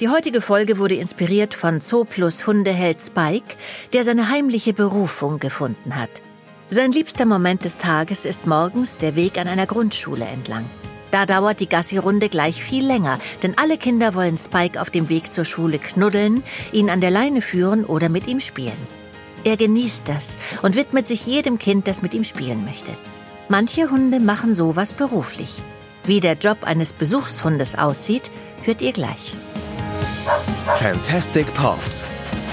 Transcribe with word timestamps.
Die 0.00 0.08
heutige 0.08 0.40
Folge 0.40 0.78
wurde 0.78 0.94
inspiriert 0.94 1.52
von 1.52 1.82
Zooplus 1.82 2.46
Hundeheld 2.46 3.02
Spike, 3.02 3.56
der 3.92 4.02
seine 4.02 4.30
heimliche 4.30 4.72
Berufung 4.72 5.38
gefunden 5.38 5.94
hat. 5.94 6.08
Sein 6.70 6.90
liebster 6.90 7.26
Moment 7.26 7.66
des 7.66 7.76
Tages 7.76 8.24
ist 8.24 8.46
morgens 8.46 8.96
der 8.96 9.14
Weg 9.14 9.36
an 9.36 9.46
einer 9.46 9.66
Grundschule 9.66 10.24
entlang. 10.24 10.64
Da 11.10 11.26
dauert 11.26 11.60
die 11.60 11.68
Gassi-Runde 11.68 12.30
gleich 12.30 12.64
viel 12.64 12.86
länger, 12.86 13.18
denn 13.42 13.58
alle 13.58 13.76
Kinder 13.76 14.14
wollen 14.14 14.38
Spike 14.38 14.80
auf 14.80 14.88
dem 14.88 15.10
Weg 15.10 15.34
zur 15.34 15.44
Schule 15.44 15.78
knuddeln, 15.78 16.44
ihn 16.72 16.88
an 16.88 17.02
der 17.02 17.10
Leine 17.10 17.42
führen 17.42 17.84
oder 17.84 18.08
mit 18.08 18.26
ihm 18.26 18.40
spielen. 18.40 18.86
Er 19.44 19.58
genießt 19.58 20.08
das 20.08 20.38
und 20.62 20.76
widmet 20.76 21.08
sich 21.08 21.26
jedem 21.26 21.58
Kind, 21.58 21.86
das 21.86 22.00
mit 22.00 22.14
ihm 22.14 22.24
spielen 22.24 22.64
möchte. 22.64 22.92
Manche 23.50 23.90
Hunde 23.90 24.18
machen 24.18 24.54
sowas 24.54 24.94
beruflich. 24.94 25.62
Wie 26.04 26.20
der 26.20 26.38
Job 26.38 26.64
eines 26.64 26.94
Besuchshundes 26.94 27.74
aussieht, 27.74 28.30
hört 28.64 28.80
ihr 28.80 28.92
gleich. 28.92 29.34
Fantastic 30.76 31.52
Paws. 31.54 32.04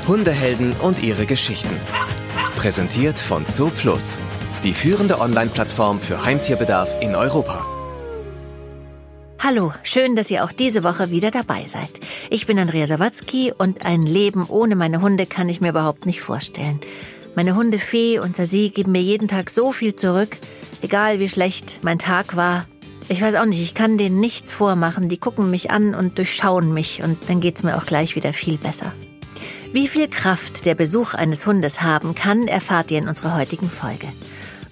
Hundehelden 0.07 0.73
und 0.81 1.03
ihre 1.03 1.25
Geschichten. 1.25 1.75
Präsentiert 2.55 3.19
von 3.19 3.45
Zooplus, 3.47 4.19
die 4.63 4.73
führende 4.73 5.19
Online-Plattform 5.19 5.99
für 5.99 6.23
Heimtierbedarf 6.23 6.95
in 7.01 7.15
Europa. 7.15 7.65
Hallo, 9.39 9.73
schön, 9.83 10.15
dass 10.15 10.31
ihr 10.31 10.43
auch 10.43 10.51
diese 10.51 10.83
Woche 10.83 11.11
wieder 11.11 11.29
dabei 11.29 11.67
seid. 11.67 11.91
Ich 12.29 12.47
bin 12.47 12.57
Andrea 12.57 12.87
Sawatzki 12.87 13.53
und 13.57 13.85
ein 13.85 14.05
Leben 14.05 14.45
ohne 14.47 14.75
meine 14.75 15.01
Hunde 15.01 15.25
kann 15.25 15.49
ich 15.49 15.61
mir 15.61 15.69
überhaupt 15.69 16.05
nicht 16.05 16.21
vorstellen. 16.21 16.79
Meine 17.35 17.55
Hunde 17.55 17.79
Fee 17.79 18.19
und 18.19 18.35
Sasi 18.35 18.71
geben 18.73 18.93
mir 18.93 19.01
jeden 19.01 19.27
Tag 19.27 19.49
so 19.49 19.71
viel 19.71 19.95
zurück, 19.95 20.37
egal 20.81 21.19
wie 21.19 21.29
schlecht 21.29 21.81
mein 21.83 21.99
Tag 21.99 22.35
war 22.35 22.65
ich 23.09 23.21
weiß 23.21 23.35
auch 23.35 23.45
nicht, 23.45 23.61
ich 23.61 23.73
kann 23.73 23.97
denen 23.97 24.19
nichts 24.19 24.51
vormachen. 24.51 25.09
Die 25.09 25.17
gucken 25.17 25.49
mich 25.49 25.71
an 25.71 25.95
und 25.95 26.17
durchschauen 26.17 26.73
mich 26.73 27.03
und 27.03 27.17
dann 27.27 27.39
geht's 27.39 27.63
mir 27.63 27.77
auch 27.77 27.85
gleich 27.85 28.15
wieder 28.15 28.33
viel 28.33 28.57
besser. 28.57 28.93
Wie 29.73 29.87
viel 29.87 30.07
Kraft 30.07 30.65
der 30.65 30.75
Besuch 30.75 31.13
eines 31.13 31.45
Hundes 31.45 31.81
haben 31.81 32.15
kann, 32.15 32.47
erfahrt 32.47 32.91
ihr 32.91 32.99
in 32.99 33.07
unserer 33.07 33.35
heutigen 33.35 33.69
Folge. 33.69 34.07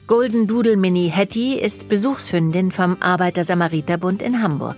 Golden 0.08 0.48
Doodle 0.48 0.78
Mini 0.78 1.10
Hetty 1.10 1.56
ist 1.56 1.88
Besuchshündin 1.88 2.72
vom 2.72 2.98
Arbeiter-Samariter-Bund 3.00 4.22
in 4.22 4.42
Hamburg. 4.42 4.78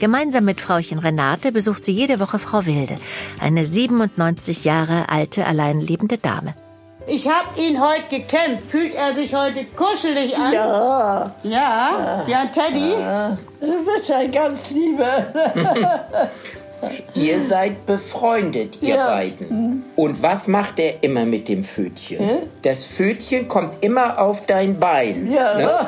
Gemeinsam 0.00 0.44
mit 0.44 0.60
Frauchen 0.60 0.98
Renate 0.98 1.52
besucht 1.52 1.84
sie 1.84 1.92
jede 1.92 2.20
Woche 2.20 2.38
Frau 2.38 2.66
Wilde, 2.66 2.96
eine 3.38 3.64
97 3.64 4.64
Jahre 4.64 5.08
alte, 5.10 5.46
alleinlebende 5.46 6.18
Dame. 6.18 6.54
Ich 7.06 7.28
habe 7.28 7.60
ihn 7.60 7.80
heute 7.80 8.08
gekämpft. 8.08 8.70
Fühlt 8.70 8.94
er 8.94 9.14
sich 9.14 9.34
heute 9.34 9.64
kuschelig 9.76 10.36
an? 10.36 10.52
Ja. 10.52 11.34
Ja? 11.42 12.24
Ja, 12.26 12.46
Teddy? 12.46 12.92
Ja. 12.92 13.36
Du 13.60 13.84
bist 13.84 14.10
ein 14.10 14.30
ganz 14.30 14.70
Lieber. 14.70 15.26
ihr 17.14 17.42
seid 17.44 17.86
befreundet, 17.86 18.80
ihr 18.80 18.96
ja. 18.96 19.08
beiden. 19.08 19.84
Und 19.96 20.22
was 20.22 20.48
macht 20.48 20.78
er 20.78 21.02
immer 21.02 21.24
mit 21.24 21.48
dem 21.48 21.64
Fötchen? 21.64 22.18
Hm? 22.18 22.38
Das 22.62 22.84
Fötchen 22.84 23.48
kommt 23.48 23.84
immer 23.84 24.18
auf 24.18 24.46
dein 24.46 24.78
Bein. 24.78 25.30
Ja. 25.30 25.54
Ne? 25.58 25.70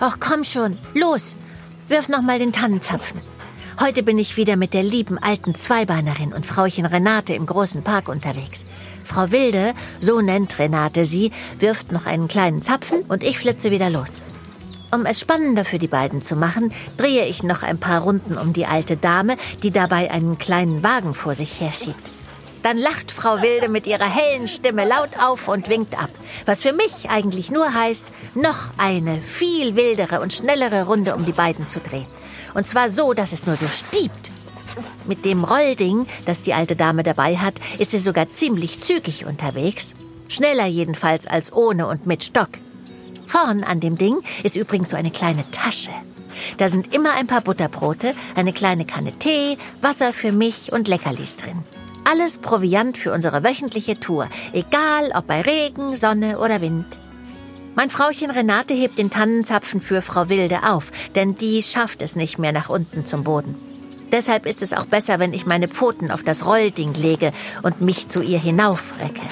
Ach 0.00 0.16
komm 0.20 0.44
schon, 0.44 0.76
los, 0.92 1.36
wirf 1.88 2.08
noch 2.08 2.22
mal 2.22 2.38
den 2.38 2.52
Tannenzapfen. 2.52 3.20
Heute 3.80 4.04
bin 4.04 4.18
ich 4.18 4.36
wieder 4.36 4.54
mit 4.54 4.72
der 4.72 4.84
lieben 4.84 5.18
alten 5.18 5.56
Zweibeinerin 5.56 6.32
und 6.32 6.46
Frauchen 6.46 6.86
Renate 6.86 7.34
im 7.34 7.44
großen 7.44 7.82
Park 7.82 8.08
unterwegs. 8.08 8.66
Frau 9.04 9.32
Wilde, 9.32 9.74
so 10.00 10.20
nennt 10.20 10.60
Renate 10.60 11.04
sie, 11.04 11.32
wirft 11.58 11.90
noch 11.90 12.06
einen 12.06 12.28
kleinen 12.28 12.62
Zapfen 12.62 13.02
und 13.08 13.24
ich 13.24 13.36
flitze 13.36 13.72
wieder 13.72 13.90
los. 13.90 14.22
Um 14.92 15.06
es 15.06 15.18
spannender 15.18 15.64
für 15.64 15.80
die 15.80 15.88
beiden 15.88 16.22
zu 16.22 16.36
machen, 16.36 16.72
drehe 16.96 17.26
ich 17.26 17.42
noch 17.42 17.64
ein 17.64 17.78
paar 17.78 18.02
Runden 18.02 18.38
um 18.38 18.52
die 18.52 18.66
alte 18.66 18.96
Dame, 18.96 19.36
die 19.64 19.72
dabei 19.72 20.12
einen 20.12 20.38
kleinen 20.38 20.84
Wagen 20.84 21.12
vor 21.12 21.34
sich 21.34 21.60
herschiebt. 21.60 22.12
Dann 22.62 22.78
lacht 22.78 23.10
Frau 23.10 23.42
Wilde 23.42 23.68
mit 23.68 23.88
ihrer 23.88 24.08
hellen 24.08 24.46
Stimme 24.46 24.86
laut 24.86 25.10
auf 25.20 25.48
und 25.48 25.68
winkt 25.68 26.00
ab. 26.00 26.10
Was 26.46 26.62
für 26.62 26.72
mich 26.72 27.10
eigentlich 27.10 27.50
nur 27.50 27.74
heißt, 27.74 28.12
noch 28.34 28.70
eine 28.78 29.20
viel 29.20 29.74
wildere 29.74 30.20
und 30.20 30.32
schnellere 30.32 30.86
Runde 30.86 31.16
um 31.16 31.26
die 31.26 31.32
beiden 31.32 31.68
zu 31.68 31.80
drehen. 31.80 32.06
Und 32.54 32.68
zwar 32.68 32.90
so, 32.90 33.12
dass 33.12 33.32
es 33.32 33.46
nur 33.46 33.56
so 33.56 33.68
stiebt. 33.68 34.30
Mit 35.06 35.24
dem 35.24 35.44
Rollding, 35.44 36.06
das 36.24 36.40
die 36.40 36.54
alte 36.54 36.76
Dame 36.76 37.02
dabei 37.02 37.36
hat, 37.36 37.54
ist 37.78 37.90
sie 37.90 37.98
sogar 37.98 38.28
ziemlich 38.28 38.80
zügig 38.80 39.26
unterwegs. 39.26 39.94
Schneller 40.28 40.66
jedenfalls 40.66 41.26
als 41.26 41.52
ohne 41.52 41.86
und 41.86 42.06
mit 42.06 42.24
Stock. 42.24 42.48
Vorn 43.26 43.64
an 43.64 43.80
dem 43.80 43.96
Ding 43.96 44.22
ist 44.42 44.56
übrigens 44.56 44.90
so 44.90 44.96
eine 44.96 45.10
kleine 45.10 45.44
Tasche. 45.50 45.90
Da 46.56 46.68
sind 46.68 46.94
immer 46.94 47.14
ein 47.14 47.26
paar 47.26 47.42
Butterbrote, 47.42 48.14
eine 48.34 48.52
kleine 48.52 48.84
Kanne 48.84 49.12
Tee, 49.12 49.56
Wasser 49.82 50.12
für 50.12 50.32
mich 50.32 50.72
und 50.72 50.88
Leckerlis 50.88 51.36
drin. 51.36 51.62
Alles 52.10 52.38
Proviant 52.38 52.98
für 52.98 53.12
unsere 53.12 53.44
wöchentliche 53.44 53.98
Tour, 53.98 54.28
egal 54.52 55.12
ob 55.14 55.26
bei 55.26 55.40
Regen, 55.40 55.96
Sonne 55.96 56.38
oder 56.38 56.60
Wind. 56.60 56.98
Mein 57.76 57.90
Frauchen 57.90 58.30
Renate 58.30 58.72
hebt 58.72 58.98
den 58.98 59.10
Tannenzapfen 59.10 59.80
für 59.80 60.00
Frau 60.00 60.28
Wilde 60.28 60.62
auf, 60.62 60.92
denn 61.16 61.34
die 61.34 61.60
schafft 61.60 62.02
es 62.02 62.14
nicht 62.14 62.38
mehr 62.38 62.52
nach 62.52 62.68
unten 62.68 63.04
zum 63.04 63.24
Boden. 63.24 63.56
Deshalb 64.12 64.46
ist 64.46 64.62
es 64.62 64.72
auch 64.72 64.86
besser, 64.86 65.18
wenn 65.18 65.32
ich 65.32 65.44
meine 65.44 65.66
Pfoten 65.66 66.12
auf 66.12 66.22
das 66.22 66.46
Rollding 66.46 66.94
lege 66.94 67.32
und 67.64 67.80
mich 67.80 68.06
zu 68.06 68.22
ihr 68.22 68.38
hinaufrecke. 68.38 69.22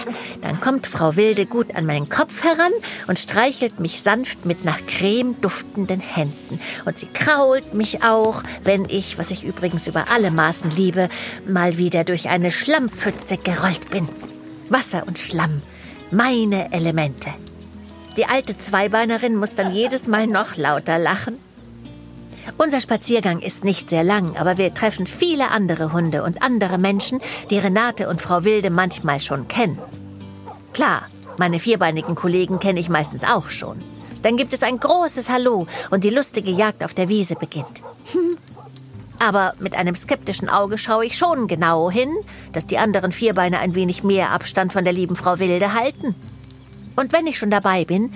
Dann 0.41 0.61
kommt 0.61 0.89
Frau 0.89 1.15
Wilde 1.15 1.47
gut 1.47 1.77
an 1.77 1.87
meinen 1.87 2.09
Kopf 2.09 2.43
heran 2.43 2.73
und 3.07 3.21
streichelt 3.21 3.79
mich 3.79 4.03
sanft 4.03 4.45
mit 4.45 4.65
nach 4.65 4.81
Creme 4.89 5.41
duftenden 5.41 6.01
Händen. 6.01 6.59
Und 6.85 6.99
sie 6.99 7.07
krault 7.07 7.75
mich 7.75 8.03
auch, 8.03 8.43
wenn 8.65 8.87
ich, 8.87 9.19
was 9.19 9.31
ich 9.31 9.45
übrigens 9.45 9.87
über 9.87 10.07
alle 10.13 10.33
Maßen 10.33 10.73
liebe, 10.73 11.09
mal 11.47 11.79
wieder 11.79 12.03
durch 12.03 12.29
eine 12.29 12.51
Schlammpfütze 12.51 13.37
gerollt 13.37 13.89
bin. 13.91 14.09
Wasser 14.69 15.07
und 15.07 15.21
Schlamm, 15.21 15.63
meine 16.11 16.73
Elemente. 16.73 17.31
Die 18.17 18.27
alte 18.27 18.59
Zweibeinerin 18.59 19.37
muss 19.37 19.55
dann 19.55 19.73
jedes 19.73 20.07
Mal 20.07 20.27
noch 20.27 20.57
lauter 20.57 20.99
lachen. 20.99 21.39
Unser 22.59 22.81
Spaziergang 22.81 23.41
ist 23.41 23.65
nicht 23.65 23.89
sehr 23.89 24.05
lang, 24.05 24.37
aber 24.37 24.59
wir 24.59 24.75
treffen 24.75 25.07
viele 25.07 25.51
andere 25.51 25.93
Hunde 25.93 26.23
und 26.23 26.43
andere 26.43 26.77
Menschen, 26.77 27.21
die 27.51 27.59
Renate 27.59 28.09
und 28.09 28.21
Frau 28.21 28.45
Wilde 28.45 28.71
manchmal 28.71 29.21
schon 29.21 29.49
kennen. 29.49 29.79
Klar, 30.73 31.07
meine 31.39 31.61
vierbeinigen 31.61 32.15
Kollegen 32.15 32.59
kenne 32.59 32.81
ich 32.81 32.89
meistens 32.89 33.25
auch 33.25 33.49
schon. 33.49 33.83
Dann 34.23 34.37
gibt 34.37 34.53
es 34.53 34.63
ein 34.63 34.79
großes 34.79 35.31
Hallo 35.31 35.67
und 35.91 36.05
die 36.05 36.11
lustige 36.11 36.51
Jagd 36.51 36.85
auf 36.85 36.95
der 36.95 37.09
Wiese 37.09 37.35
beginnt. 37.35 37.83
Aber 39.19 39.55
mit 39.61 39.75
einem 39.77 39.95
skeptischen 39.95 40.49
Auge 40.49 40.79
schaue 40.79 41.07
ich 41.07 41.17
schon 41.17 41.47
genau 41.47 41.91
hin, 41.91 42.11
dass 42.53 42.67
die 42.67 42.79
anderen 42.79 43.13
Vierbeine 43.13 43.61
ein 43.61 43.75
wenig 43.75 44.03
mehr 44.03 44.31
Abstand 44.31 44.73
von 44.73 44.85
der 44.85 44.93
lieben 44.93 45.17
Frau 45.17 45.39
Wilde 45.39 45.75
halten. 45.75 46.15
Und 46.97 47.13
wenn 47.13 47.27
ich 47.27 47.39
schon 47.39 47.51
dabei 47.51 47.85
bin, 47.85 48.13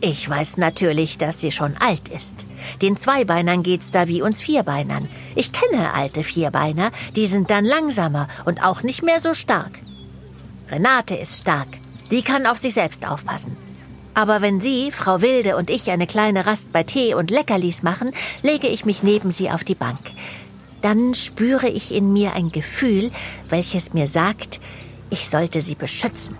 ich 0.00 0.28
weiß 0.28 0.58
natürlich, 0.58 1.18
dass 1.18 1.40
sie 1.40 1.50
schon 1.50 1.76
alt 1.78 2.08
ist. 2.08 2.46
Den 2.82 2.96
Zweibeinern 2.96 3.64
geht's 3.64 3.90
da 3.90 4.06
wie 4.06 4.22
uns 4.22 4.40
Vierbeinern. 4.40 5.08
Ich 5.34 5.52
kenne 5.52 5.92
alte 5.92 6.22
Vierbeiner, 6.22 6.92
die 7.16 7.26
sind 7.26 7.50
dann 7.50 7.64
langsamer 7.64 8.28
und 8.44 8.64
auch 8.64 8.82
nicht 8.82 9.02
mehr 9.02 9.18
so 9.20 9.34
stark. 9.34 9.80
Renate 10.70 11.16
ist 11.16 11.40
stark, 11.40 11.68
die 12.12 12.22
kann 12.22 12.46
auf 12.46 12.58
sich 12.58 12.74
selbst 12.74 13.08
aufpassen. 13.08 13.56
Aber 14.14 14.40
wenn 14.40 14.60
Sie, 14.60 14.90
Frau 14.92 15.20
Wilde 15.20 15.56
und 15.56 15.70
ich 15.70 15.90
eine 15.90 16.06
kleine 16.06 16.46
Rast 16.46 16.72
bei 16.72 16.82
Tee 16.82 17.14
und 17.14 17.30
Leckerlis 17.30 17.82
machen, 17.82 18.12
lege 18.42 18.68
ich 18.68 18.84
mich 18.84 19.02
neben 19.02 19.30
sie 19.30 19.50
auf 19.50 19.64
die 19.64 19.76
Bank. 19.76 20.00
Dann 20.82 21.14
spüre 21.14 21.68
ich 21.68 21.94
in 21.94 22.12
mir 22.12 22.34
ein 22.34 22.50
Gefühl, 22.50 23.10
welches 23.48 23.94
mir 23.94 24.06
sagt, 24.06 24.60
ich 25.10 25.28
sollte 25.28 25.60
sie 25.60 25.74
beschützen. 25.74 26.36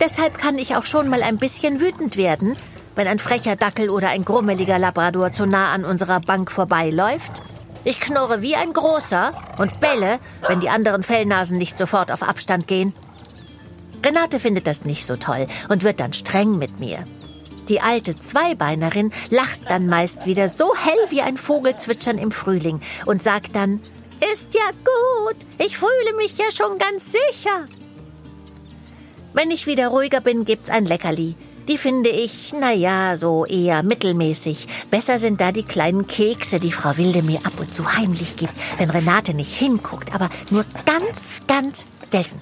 Deshalb 0.00 0.38
kann 0.38 0.58
ich 0.58 0.76
auch 0.76 0.86
schon 0.86 1.08
mal 1.08 1.22
ein 1.22 1.38
bisschen 1.38 1.80
wütend 1.80 2.16
werden, 2.16 2.56
wenn 2.94 3.08
ein 3.08 3.18
frecher 3.18 3.56
Dackel 3.56 3.90
oder 3.90 4.10
ein 4.10 4.24
grummeliger 4.24 4.78
Labrador 4.78 5.32
zu 5.32 5.46
nah 5.46 5.72
an 5.72 5.84
unserer 5.84 6.20
Bank 6.20 6.50
vorbeiläuft. 6.50 7.42
Ich 7.84 8.00
knurre 8.00 8.42
wie 8.42 8.54
ein 8.54 8.72
großer 8.72 9.32
und 9.58 9.80
bälle, 9.80 10.18
wenn 10.46 10.60
die 10.60 10.68
anderen 10.68 11.02
Fellnasen 11.02 11.58
nicht 11.58 11.78
sofort 11.78 12.12
auf 12.12 12.22
Abstand 12.22 12.68
gehen. 12.68 12.92
Renate 14.04 14.38
findet 14.38 14.66
das 14.66 14.84
nicht 14.84 15.04
so 15.06 15.16
toll 15.16 15.46
und 15.68 15.82
wird 15.82 16.00
dann 16.00 16.12
streng 16.12 16.58
mit 16.58 16.78
mir. 16.78 17.04
Die 17.68 17.80
alte 17.80 18.16
Zweibeinerin 18.16 19.12
lacht 19.30 19.60
dann 19.68 19.86
meist 19.86 20.26
wieder 20.26 20.48
so 20.48 20.74
hell 20.74 21.10
wie 21.10 21.22
ein 21.22 21.36
Vogelzwitschern 21.36 22.18
im 22.18 22.30
Frühling 22.30 22.80
und 23.04 23.22
sagt 23.22 23.54
dann, 23.54 23.80
ist 24.32 24.54
ja 24.54 24.70
gut, 24.70 25.36
ich 25.58 25.76
fühle 25.76 26.16
mich 26.16 26.38
ja 26.38 26.50
schon 26.50 26.78
ganz 26.78 27.12
sicher. 27.12 27.66
Wenn 29.38 29.52
ich 29.52 29.68
wieder 29.68 29.86
ruhiger 29.86 30.20
bin, 30.20 30.44
gibt's 30.44 30.68
ein 30.68 30.84
Leckerli. 30.84 31.36
Die 31.68 31.78
finde 31.78 32.10
ich, 32.10 32.52
na 32.58 32.72
ja, 32.72 33.16
so 33.16 33.46
eher 33.46 33.84
mittelmäßig. 33.84 34.66
Besser 34.90 35.20
sind 35.20 35.40
da 35.40 35.52
die 35.52 35.62
kleinen 35.62 36.08
Kekse, 36.08 36.58
die 36.58 36.72
Frau 36.72 36.96
Wilde 36.96 37.22
mir 37.22 37.38
ab 37.46 37.52
und 37.60 37.72
zu 37.72 37.96
heimlich 37.96 38.34
gibt, 38.34 38.54
wenn 38.78 38.90
Renate 38.90 39.34
nicht 39.34 39.54
hinguckt, 39.54 40.12
aber 40.12 40.28
nur 40.50 40.64
ganz, 40.84 41.34
ganz 41.46 41.84
selten. 42.10 42.40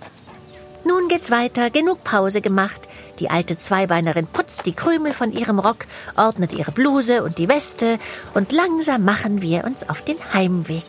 Nun 0.86 1.08
geht's 1.08 1.30
weiter, 1.30 1.68
genug 1.68 2.02
Pause 2.02 2.40
gemacht. 2.40 2.88
Die 3.18 3.28
alte 3.28 3.58
Zweibeinerin 3.58 4.26
putzt 4.26 4.64
die 4.64 4.72
Krümel 4.72 5.12
von 5.12 5.32
ihrem 5.32 5.58
Rock, 5.58 5.84
ordnet 6.16 6.54
ihre 6.54 6.72
Bluse 6.72 7.22
und 7.22 7.36
die 7.36 7.50
Weste 7.50 7.98
und 8.32 8.52
langsam 8.52 9.04
machen 9.04 9.42
wir 9.42 9.64
uns 9.64 9.86
auf 9.86 10.00
den 10.00 10.16
Heimweg. 10.32 10.86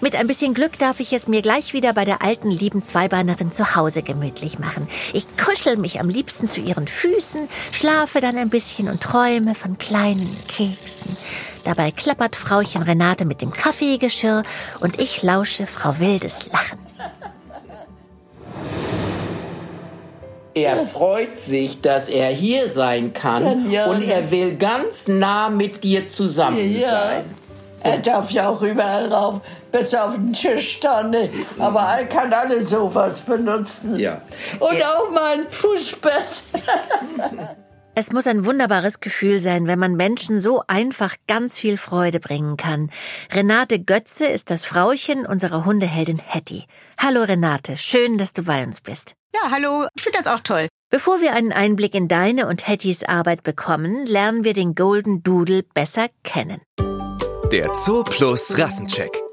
Mit 0.00 0.14
ein 0.14 0.26
bisschen 0.26 0.52
Glück 0.52 0.78
darf 0.78 1.00
ich 1.00 1.12
es 1.14 1.26
mir 1.26 1.40
gleich 1.40 1.72
wieder 1.72 1.94
bei 1.94 2.04
der 2.04 2.22
alten 2.22 2.50
lieben 2.50 2.84
Zweibeinerin 2.84 3.52
zu 3.52 3.76
Hause 3.76 4.02
gemütlich 4.02 4.58
machen. 4.58 4.86
Ich 5.14 5.26
kuschel 5.38 5.76
mich 5.78 6.00
am 6.00 6.10
liebsten 6.10 6.50
zu 6.50 6.60
ihren 6.60 6.86
Füßen, 6.86 7.48
schlafe 7.72 8.20
dann 8.20 8.36
ein 8.36 8.50
bisschen 8.50 8.90
und 8.90 9.00
träume 9.02 9.54
von 9.54 9.78
kleinen 9.78 10.36
Keksen. 10.48 11.16
Dabei 11.64 11.92
klappert 11.92 12.36
Frauchen 12.36 12.82
Renate 12.82 13.24
mit 13.24 13.40
dem 13.40 13.52
Kaffeegeschirr 13.52 14.42
und 14.80 15.00
ich 15.00 15.22
lausche 15.22 15.66
Frau 15.66 15.98
Wildes 15.98 16.50
Lachen. 16.52 16.78
Er 20.54 20.76
freut 20.76 21.38
sich, 21.38 21.80
dass 21.82 22.08
er 22.08 22.28
hier 22.28 22.70
sein 22.70 23.12
kann 23.12 23.70
Ja, 23.70 23.86
und 23.86 24.02
er 24.02 24.30
will 24.30 24.56
ganz 24.56 25.06
nah 25.08 25.50
mit 25.50 25.84
dir 25.84 26.06
zusammen 26.06 26.74
Ja. 26.78 26.90
sein. 26.90 27.24
Er 27.82 27.98
darf 27.98 28.30
ja 28.30 28.48
auch 28.48 28.62
überall 28.62 29.12
rauf, 29.12 29.40
bis 29.76 29.94
auf 29.94 30.14
den 30.14 30.32
Tisch 30.32 30.80
da 30.80 31.02
nicht. 31.02 31.32
Aber 31.58 31.80
er 31.80 32.06
kann 32.06 32.32
alle 32.32 32.64
sowas 32.64 33.20
benutzen. 33.20 33.98
Ja. 33.98 34.20
Und 34.58 34.82
auch 34.84 35.10
mal 35.10 35.40
ein 35.40 35.46
Fußbett. 35.50 36.42
Es 37.98 38.12
muss 38.12 38.26
ein 38.26 38.44
wunderbares 38.44 39.00
Gefühl 39.00 39.40
sein, 39.40 39.66
wenn 39.66 39.78
man 39.78 39.96
Menschen 39.96 40.38
so 40.38 40.62
einfach 40.66 41.14
ganz 41.26 41.58
viel 41.58 41.78
Freude 41.78 42.20
bringen 42.20 42.58
kann. 42.58 42.90
Renate 43.32 43.82
Götze 43.82 44.26
ist 44.26 44.50
das 44.50 44.66
Frauchen 44.66 45.24
unserer 45.24 45.64
Hundeheldin 45.64 46.18
Hetty. 46.18 46.66
Hallo 46.98 47.22
Renate, 47.22 47.78
schön, 47.78 48.18
dass 48.18 48.34
du 48.34 48.42
bei 48.42 48.62
uns 48.64 48.82
bist. 48.82 49.14
Ja, 49.34 49.50
hallo, 49.50 49.86
ich 49.96 50.02
finde 50.02 50.18
das 50.18 50.26
auch 50.26 50.40
toll. 50.40 50.68
Bevor 50.90 51.22
wir 51.22 51.32
einen 51.32 51.52
Einblick 51.52 51.94
in 51.94 52.06
deine 52.06 52.48
und 52.48 52.68
Hettys 52.68 53.02
Arbeit 53.02 53.42
bekommen, 53.42 54.04
lernen 54.04 54.44
wir 54.44 54.52
den 54.52 54.74
Golden 54.74 55.22
Doodle 55.22 55.62
besser 55.62 56.08
kennen. 56.22 56.60
Der 57.50 57.74
Zoo 57.74 58.04
Plus 58.04 58.58
Rassencheck. 58.58 59.25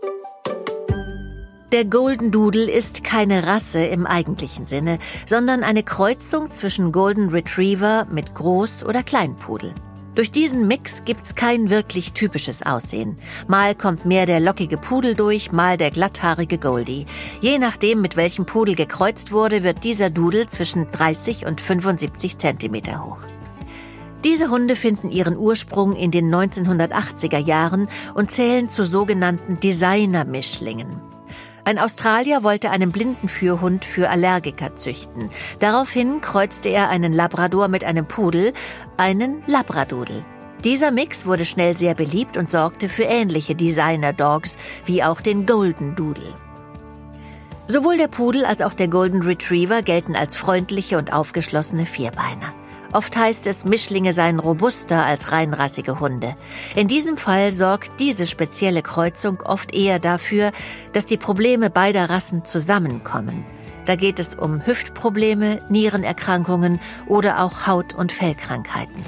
Der 1.73 1.85
Golden 1.85 2.29
Doodle 2.29 2.69
ist 2.69 3.03
keine 3.03 3.47
Rasse 3.47 3.83
im 3.83 4.05
eigentlichen 4.05 4.67
Sinne, 4.67 4.99
sondern 5.25 5.63
eine 5.63 5.81
Kreuzung 5.81 6.51
zwischen 6.51 6.91
Golden 6.91 7.29
Retriever 7.29 8.05
mit 8.11 8.33
Groß- 8.33 8.85
oder 8.85 9.01
Kleinpudel. 9.01 9.73
Durch 10.13 10.29
diesen 10.29 10.67
Mix 10.67 11.03
gibt's 11.03 11.33
kein 11.33 11.71
wirklich 11.71 12.13
typisches 12.13 12.61
Aussehen. 12.63 13.17
Mal 13.47 13.73
kommt 13.73 14.05
mehr 14.05 14.27
der 14.27 14.39
lockige 14.39 14.77
Pudel 14.77 15.15
durch, 15.15 15.51
mal 15.51 15.77
der 15.77 15.89
glatthaarige 15.89 16.59
Goldie. 16.59 17.07
Je 17.41 17.57
nachdem, 17.57 18.01
mit 18.01 18.17
welchem 18.17 18.45
Pudel 18.45 18.75
gekreuzt 18.75 19.31
wurde, 19.31 19.63
wird 19.63 19.83
dieser 19.83 20.11
Doodle 20.11 20.45
zwischen 20.45 20.91
30 20.91 21.47
und 21.47 21.59
75 21.59 22.37
Zentimeter 22.37 23.03
hoch. 23.03 23.21
Diese 24.23 24.51
Hunde 24.51 24.75
finden 24.75 25.09
ihren 25.09 25.35
Ursprung 25.35 25.95
in 25.95 26.11
den 26.11 26.29
1980er 26.31 27.39
Jahren 27.39 27.87
und 28.13 28.29
zählen 28.29 28.69
zu 28.69 28.85
sogenannten 28.85 29.59
Designer-Mischlingen. 29.59 31.12
Ein 31.65 31.79
Australier 31.79 32.43
wollte 32.43 32.71
einen 32.71 32.91
Blindenführhund 32.91 33.85
für 33.85 34.09
Allergiker 34.09 34.75
züchten. 34.75 35.29
Daraufhin 35.59 36.19
kreuzte 36.19 36.67
er 36.67 36.89
einen 36.89 37.13
Labrador 37.13 37.69
mit 37.69 37.85
einem 37.85 38.05
Pudel, 38.05 38.51
einen 38.97 39.41
Labradudel. 39.47 40.25
Dieser 40.65 40.91
Mix 40.91 41.25
wurde 41.25 41.45
schnell 41.45 41.75
sehr 41.75 41.95
beliebt 41.95 42.35
und 42.35 42.49
sorgte 42.49 42.89
für 42.89 43.03
ähnliche 43.03 43.55
Designer-Dogs 43.55 44.57
wie 44.85 45.03
auch 45.03 45.21
den 45.21 45.45
Golden 45.45 45.95
Doodle. 45.95 46.33
Sowohl 47.67 47.97
der 47.97 48.09
Pudel 48.09 48.43
als 48.43 48.61
auch 48.61 48.73
der 48.73 48.89
Golden 48.89 49.21
Retriever 49.21 49.81
gelten 49.81 50.17
als 50.17 50.35
freundliche 50.35 50.97
und 50.97 51.13
aufgeschlossene 51.13 51.85
Vierbeiner. 51.85 52.53
Oft 52.93 53.17
heißt 53.17 53.47
es, 53.47 53.65
Mischlinge 53.65 54.13
seien 54.13 54.39
robuster 54.39 55.03
als 55.03 55.31
reinrassige 55.31 55.99
Hunde. 55.99 56.35
In 56.75 56.87
diesem 56.87 57.17
Fall 57.17 57.51
sorgt 57.51 57.99
diese 57.99 58.27
spezielle 58.27 58.83
Kreuzung 58.83 59.41
oft 59.41 59.73
eher 59.73 59.97
dafür, 59.97 60.51
dass 60.93 61.07
die 61.07 61.17
Probleme 61.17 61.71
beider 61.71 62.11
Rassen 62.11 62.45
zusammenkommen. 62.45 63.43
Da 63.85 63.95
geht 63.95 64.19
es 64.19 64.35
um 64.35 64.65
Hüftprobleme, 64.65 65.59
Nierenerkrankungen 65.69 66.79
oder 67.07 67.43
auch 67.43 67.65
Haut- 67.65 67.95
und 67.95 68.11
Fellkrankheiten. 68.11 69.03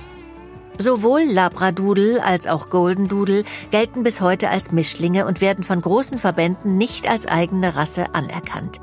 Sowohl 0.79 1.21
Labradoodle 1.21 2.21
als 2.23 2.47
auch 2.47 2.69
Golden 2.69 3.07
Doodle 3.07 3.43
gelten 3.71 4.03
bis 4.03 4.19
heute 4.19 4.49
als 4.49 4.71
Mischlinge 4.71 5.25
und 5.25 5.39
werden 5.39 5.63
von 5.63 5.79
großen 5.79 6.17
Verbänden 6.17 6.77
nicht 6.77 7.09
als 7.09 7.27
eigene 7.27 7.75
Rasse 7.75 8.13
anerkannt. 8.13 8.81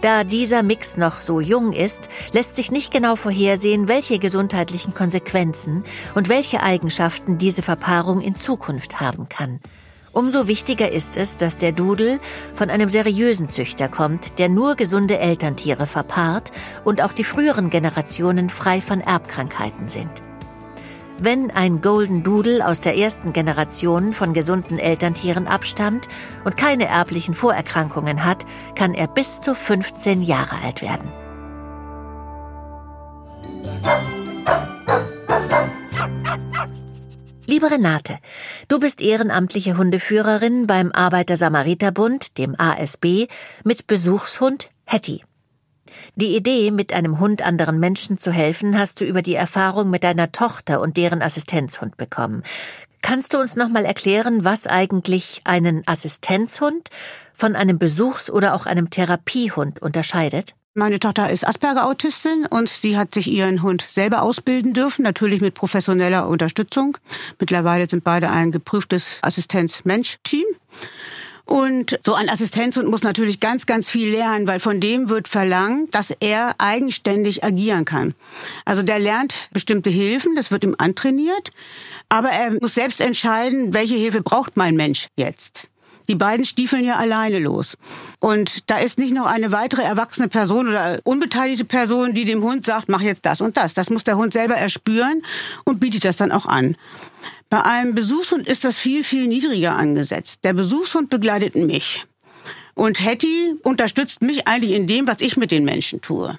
Da 0.00 0.24
dieser 0.24 0.62
Mix 0.62 0.96
noch 0.96 1.20
so 1.20 1.40
jung 1.40 1.72
ist, 1.72 2.08
lässt 2.32 2.56
sich 2.56 2.70
nicht 2.70 2.92
genau 2.92 3.16
vorhersehen, 3.16 3.88
welche 3.88 4.18
gesundheitlichen 4.18 4.94
Konsequenzen 4.94 5.84
und 6.14 6.28
welche 6.28 6.62
Eigenschaften 6.62 7.38
diese 7.38 7.62
Verpaarung 7.62 8.20
in 8.20 8.34
Zukunft 8.34 9.00
haben 9.00 9.28
kann. 9.28 9.60
Umso 10.12 10.46
wichtiger 10.46 10.92
ist 10.92 11.16
es, 11.16 11.38
dass 11.38 11.58
der 11.58 11.72
Dudel 11.72 12.20
von 12.54 12.70
einem 12.70 12.88
seriösen 12.88 13.50
Züchter 13.50 13.88
kommt, 13.88 14.38
der 14.38 14.48
nur 14.48 14.76
gesunde 14.76 15.18
Elterntiere 15.18 15.86
verpaart 15.86 16.52
und 16.84 17.02
auch 17.02 17.12
die 17.12 17.24
früheren 17.24 17.68
Generationen 17.68 18.48
frei 18.48 18.80
von 18.80 19.00
Erbkrankheiten 19.00 19.88
sind. 19.88 20.10
Wenn 21.24 21.50
ein 21.50 21.80
Golden 21.80 22.22
Doodle 22.22 22.68
aus 22.68 22.82
der 22.82 22.98
ersten 22.98 23.32
Generation 23.32 24.12
von 24.12 24.34
gesunden 24.34 24.78
Elterntieren 24.78 25.46
abstammt 25.46 26.06
und 26.44 26.58
keine 26.58 26.84
erblichen 26.84 27.32
Vorerkrankungen 27.32 28.26
hat, 28.26 28.44
kann 28.74 28.92
er 28.92 29.06
bis 29.06 29.40
zu 29.40 29.54
15 29.54 30.20
Jahre 30.20 30.56
alt 30.62 30.82
werden. 30.82 31.10
Liebe 37.46 37.70
Renate, 37.70 38.18
du 38.68 38.78
bist 38.78 39.00
ehrenamtliche 39.00 39.78
Hundeführerin 39.78 40.66
beim 40.66 40.92
Arbeiter-Samariter-Bund, 40.92 42.36
dem 42.36 42.54
ASB, 42.60 43.28
mit 43.64 43.86
Besuchshund 43.86 44.68
Hetty. 44.84 45.22
Die 46.16 46.36
Idee, 46.36 46.70
mit 46.70 46.92
einem 46.92 47.18
Hund 47.18 47.42
anderen 47.42 47.80
Menschen 47.80 48.18
zu 48.18 48.30
helfen, 48.30 48.78
hast 48.78 49.00
du 49.00 49.04
über 49.04 49.20
die 49.20 49.34
Erfahrung 49.34 49.90
mit 49.90 50.04
deiner 50.04 50.30
Tochter 50.30 50.80
und 50.80 50.96
deren 50.96 51.22
Assistenzhund 51.22 51.96
bekommen. 51.96 52.44
Kannst 53.02 53.34
du 53.34 53.38
uns 53.38 53.56
nochmal 53.56 53.84
erklären, 53.84 54.44
was 54.44 54.68
eigentlich 54.68 55.40
einen 55.44 55.82
Assistenzhund 55.86 56.88
von 57.34 57.56
einem 57.56 57.80
Besuchs- 57.80 58.30
oder 58.30 58.54
auch 58.54 58.66
einem 58.66 58.90
Therapiehund 58.90 59.82
unterscheidet? 59.82 60.54
Meine 60.74 61.00
Tochter 61.00 61.30
ist 61.30 61.46
Asperger-Autistin 61.46 62.46
und 62.48 62.84
die 62.84 62.96
hat 62.96 63.14
sich 63.14 63.26
ihren 63.26 63.62
Hund 63.62 63.82
selber 63.82 64.22
ausbilden 64.22 64.72
dürfen, 64.72 65.02
natürlich 65.02 65.40
mit 65.40 65.54
professioneller 65.54 66.28
Unterstützung. 66.28 66.96
Mittlerweile 67.40 67.88
sind 67.88 68.04
beide 68.04 68.30
ein 68.30 68.52
geprüftes 68.52 69.18
Assistenz-Mensch-Team. 69.22 70.46
Und 71.46 71.98
so 72.04 72.14
ein 72.14 72.30
Assistenzhund 72.30 72.88
muss 72.88 73.02
natürlich 73.02 73.38
ganz, 73.38 73.66
ganz 73.66 73.90
viel 73.90 74.10
lernen, 74.10 74.46
weil 74.46 74.60
von 74.60 74.80
dem 74.80 75.10
wird 75.10 75.28
verlangt, 75.28 75.94
dass 75.94 76.10
er 76.10 76.54
eigenständig 76.58 77.44
agieren 77.44 77.84
kann. 77.84 78.14
Also 78.64 78.82
der 78.82 78.98
lernt 78.98 79.34
bestimmte 79.52 79.90
Hilfen, 79.90 80.34
das 80.36 80.50
wird 80.50 80.64
ihm 80.64 80.74
antrainiert, 80.78 81.52
aber 82.08 82.30
er 82.30 82.52
muss 82.60 82.74
selbst 82.74 83.00
entscheiden, 83.00 83.74
welche 83.74 83.96
Hilfe 83.96 84.22
braucht 84.22 84.56
mein 84.56 84.74
Mensch 84.74 85.08
jetzt. 85.16 85.68
Die 86.08 86.14
beiden 86.14 86.44
stiefeln 86.44 86.84
ja 86.84 86.96
alleine 86.96 87.38
los. 87.38 87.78
Und 88.20 88.70
da 88.70 88.78
ist 88.78 88.98
nicht 88.98 89.14
noch 89.14 89.26
eine 89.26 89.52
weitere 89.52 89.82
erwachsene 89.82 90.28
Person 90.28 90.68
oder 90.68 91.00
unbeteiligte 91.04 91.64
Person, 91.64 92.12
die 92.12 92.26
dem 92.26 92.42
Hund 92.42 92.66
sagt, 92.66 92.88
mach 92.88 93.00
jetzt 93.00 93.24
das 93.24 93.40
und 93.40 93.56
das. 93.56 93.72
Das 93.72 93.88
muss 93.88 94.04
der 94.04 94.16
Hund 94.16 94.32
selber 94.32 94.54
erspüren 94.54 95.22
und 95.64 95.80
bietet 95.80 96.04
das 96.04 96.16
dann 96.16 96.32
auch 96.32 96.46
an. 96.46 96.76
Bei 97.50 97.62
einem 97.62 97.94
Besuchshund 97.94 98.48
ist 98.48 98.64
das 98.64 98.78
viel, 98.78 99.04
viel 99.04 99.26
niedriger 99.26 99.76
angesetzt. 99.76 100.40
Der 100.44 100.52
Besuchshund 100.52 101.10
begleitet 101.10 101.54
mich. 101.54 102.04
Und 102.74 103.04
Hetty 103.04 103.54
unterstützt 103.62 104.22
mich 104.22 104.48
eigentlich 104.48 104.72
in 104.72 104.86
dem, 104.86 105.06
was 105.06 105.20
ich 105.20 105.36
mit 105.36 105.52
den 105.52 105.64
Menschen 105.64 106.00
tue. 106.00 106.38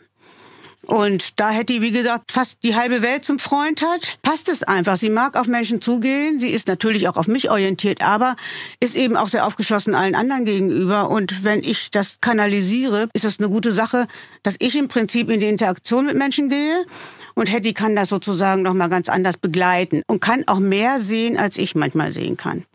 Und 0.87 1.39
da 1.39 1.49
Hetty, 1.49 1.81
wie 1.81 1.91
gesagt, 1.91 2.31
fast 2.31 2.63
die 2.63 2.75
halbe 2.75 3.01
Welt 3.01 3.25
zum 3.25 3.39
Freund 3.39 3.81
hat, 3.81 4.19
passt 4.21 4.49
es 4.49 4.61
einfach. 4.61 4.97
Sie 4.97 5.09
mag 5.09 5.35
auf 5.35 5.47
Menschen 5.47 5.81
zugehen. 5.81 6.39
Sie 6.39 6.49
ist 6.49 6.67
natürlich 6.67 7.07
auch 7.07 7.17
auf 7.17 7.27
mich 7.27 7.49
orientiert, 7.49 8.03
aber 8.03 8.35
ist 8.79 8.95
eben 8.95 9.17
auch 9.17 9.27
sehr 9.27 9.47
aufgeschlossen 9.47 9.95
allen 9.95 10.13
anderen 10.13 10.45
gegenüber. 10.45 11.09
Und 11.09 11.43
wenn 11.43 11.63
ich 11.63 11.89
das 11.89 12.19
kanalisiere, 12.21 13.09
ist 13.13 13.25
das 13.25 13.39
eine 13.39 13.49
gute 13.49 13.71
Sache, 13.71 14.07
dass 14.43 14.55
ich 14.59 14.75
im 14.75 14.87
Prinzip 14.87 15.29
in 15.29 15.39
die 15.39 15.47
Interaktion 15.47 16.05
mit 16.05 16.17
Menschen 16.17 16.49
gehe. 16.49 16.85
Und 17.35 17.51
Hetty 17.51 17.73
kann 17.73 17.95
das 17.95 18.09
sozusagen 18.09 18.63
nochmal 18.63 18.89
ganz 18.89 19.09
anders 19.09 19.37
begleiten 19.37 20.01
und 20.07 20.21
kann 20.21 20.47
auch 20.47 20.59
mehr 20.59 20.99
sehen, 20.99 21.37
als 21.37 21.57
ich 21.57 21.75
manchmal 21.75 22.11
sehen 22.11 22.37
kann. 22.37 22.65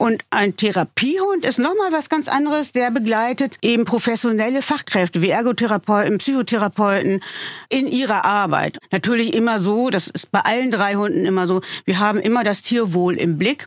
Und 0.00 0.24
ein 0.30 0.56
Therapiehund 0.56 1.44
ist 1.44 1.58
nochmal 1.58 1.92
was 1.92 2.08
ganz 2.08 2.26
anderes. 2.26 2.72
Der 2.72 2.90
begleitet 2.90 3.58
eben 3.60 3.84
professionelle 3.84 4.62
Fachkräfte 4.62 5.20
wie 5.20 5.28
Ergotherapeuten, 5.28 6.16
Psychotherapeuten 6.16 7.22
in 7.68 7.86
ihrer 7.86 8.24
Arbeit. 8.24 8.78
Natürlich 8.90 9.34
immer 9.34 9.58
so, 9.58 9.90
das 9.90 10.06
ist 10.06 10.30
bei 10.30 10.40
allen 10.40 10.70
drei 10.70 10.94
Hunden 10.94 11.26
immer 11.26 11.46
so, 11.46 11.60
wir 11.84 11.98
haben 11.98 12.18
immer 12.18 12.44
das 12.44 12.62
Tierwohl 12.62 13.18
im 13.18 13.36
Blick. 13.36 13.66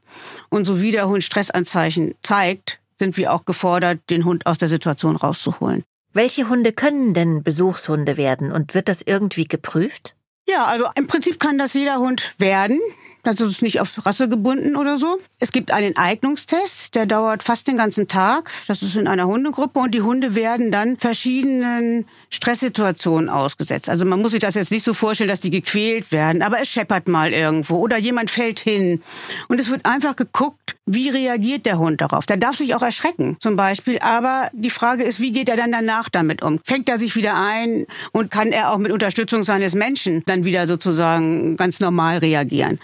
Und 0.49 0.65
so 0.65 0.81
wie 0.81 0.89
der 0.89 1.07
Hund 1.07 1.23
Stressanzeichen 1.23 2.15
zeigt, 2.23 2.79
sind 2.97 3.15
wir 3.15 3.31
auch 3.31 3.45
gefordert, 3.45 3.99
den 4.09 4.25
Hund 4.25 4.47
aus 4.47 4.57
der 4.57 4.69
Situation 4.69 5.15
rauszuholen. 5.15 5.83
Welche 6.13 6.49
Hunde 6.49 6.73
können 6.73 7.13
denn 7.13 7.43
Besuchshunde 7.43 8.17
werden 8.17 8.51
und 8.51 8.73
wird 8.73 8.89
das 8.89 9.03
irgendwie 9.03 9.45
geprüft? 9.45 10.15
Ja, 10.47 10.65
also 10.65 10.87
im 10.95 11.07
Prinzip 11.07 11.39
kann 11.39 11.57
das 11.57 11.73
jeder 11.73 11.99
Hund 11.99 12.33
werden. 12.37 12.79
Das 13.23 13.39
ist 13.39 13.61
nicht 13.61 13.79
auf 13.79 14.05
Rasse 14.05 14.27
gebunden 14.27 14.75
oder 14.75 14.97
so. 14.97 15.17
Es 15.39 15.53
gibt 15.53 15.71
einen 15.71 15.95
Eignungstest, 15.95 16.93
der 16.93 17.05
dauert 17.05 17.41
fast 17.41 17.69
den 17.69 17.77
ganzen 17.77 18.09
Tag. 18.09 18.51
Das 18.67 18.81
ist 18.81 18.97
in 18.97 19.07
einer 19.07 19.27
Hundegruppe 19.27 19.79
und 19.79 19.95
die 19.95 20.01
Hunde 20.01 20.35
werden 20.35 20.73
dann 20.73 20.97
verschiedenen 20.97 22.05
Stresssituationen 22.29 23.29
ausgesetzt. 23.29 23.89
Also 23.89 24.03
man 24.03 24.21
muss 24.21 24.31
sich 24.31 24.41
das 24.41 24.55
jetzt 24.55 24.71
nicht 24.71 24.83
so 24.83 24.93
vorstellen, 24.93 25.29
dass 25.29 25.39
die 25.39 25.51
gequält 25.51 26.11
werden, 26.11 26.41
aber 26.41 26.59
es 26.59 26.67
scheppert 26.67 27.07
mal 27.07 27.31
irgendwo 27.31 27.77
oder 27.77 27.97
jemand 27.97 28.29
fällt 28.29 28.59
hin. 28.59 29.01
Und 29.47 29.57
es 29.57 29.71
wird 29.71 29.85
einfach 29.85 30.17
geguckt, 30.17 30.75
wie 30.85 31.07
reagiert 31.07 31.65
der 31.65 31.79
Hund 31.79 32.01
darauf. 32.01 32.25
Der 32.25 32.35
darf 32.35 32.57
sich 32.57 32.75
auch 32.75 32.81
erschrecken 32.81 33.37
zum 33.39 33.55
Beispiel, 33.55 33.99
aber 33.99 34.49
die 34.51 34.69
Frage 34.69 35.03
ist, 35.03 35.21
wie 35.21 35.31
geht 35.31 35.47
er 35.47 35.55
dann 35.55 35.71
danach 35.71 36.09
damit 36.09 36.41
um? 36.41 36.59
Fängt 36.65 36.89
er 36.89 36.97
sich 36.97 37.15
wieder 37.15 37.35
ein 37.35 37.85
und 38.11 38.31
kann 38.31 38.51
er 38.51 38.73
auch 38.73 38.79
mit 38.79 38.91
Unterstützung 38.91 39.45
seines 39.45 39.75
Menschen 39.75 40.23
dann 40.25 40.43
wieder 40.43 40.67
sozusagen 40.67 41.55
ganz 41.55 41.79
normal 41.79 42.17
reagieren? 42.17 42.79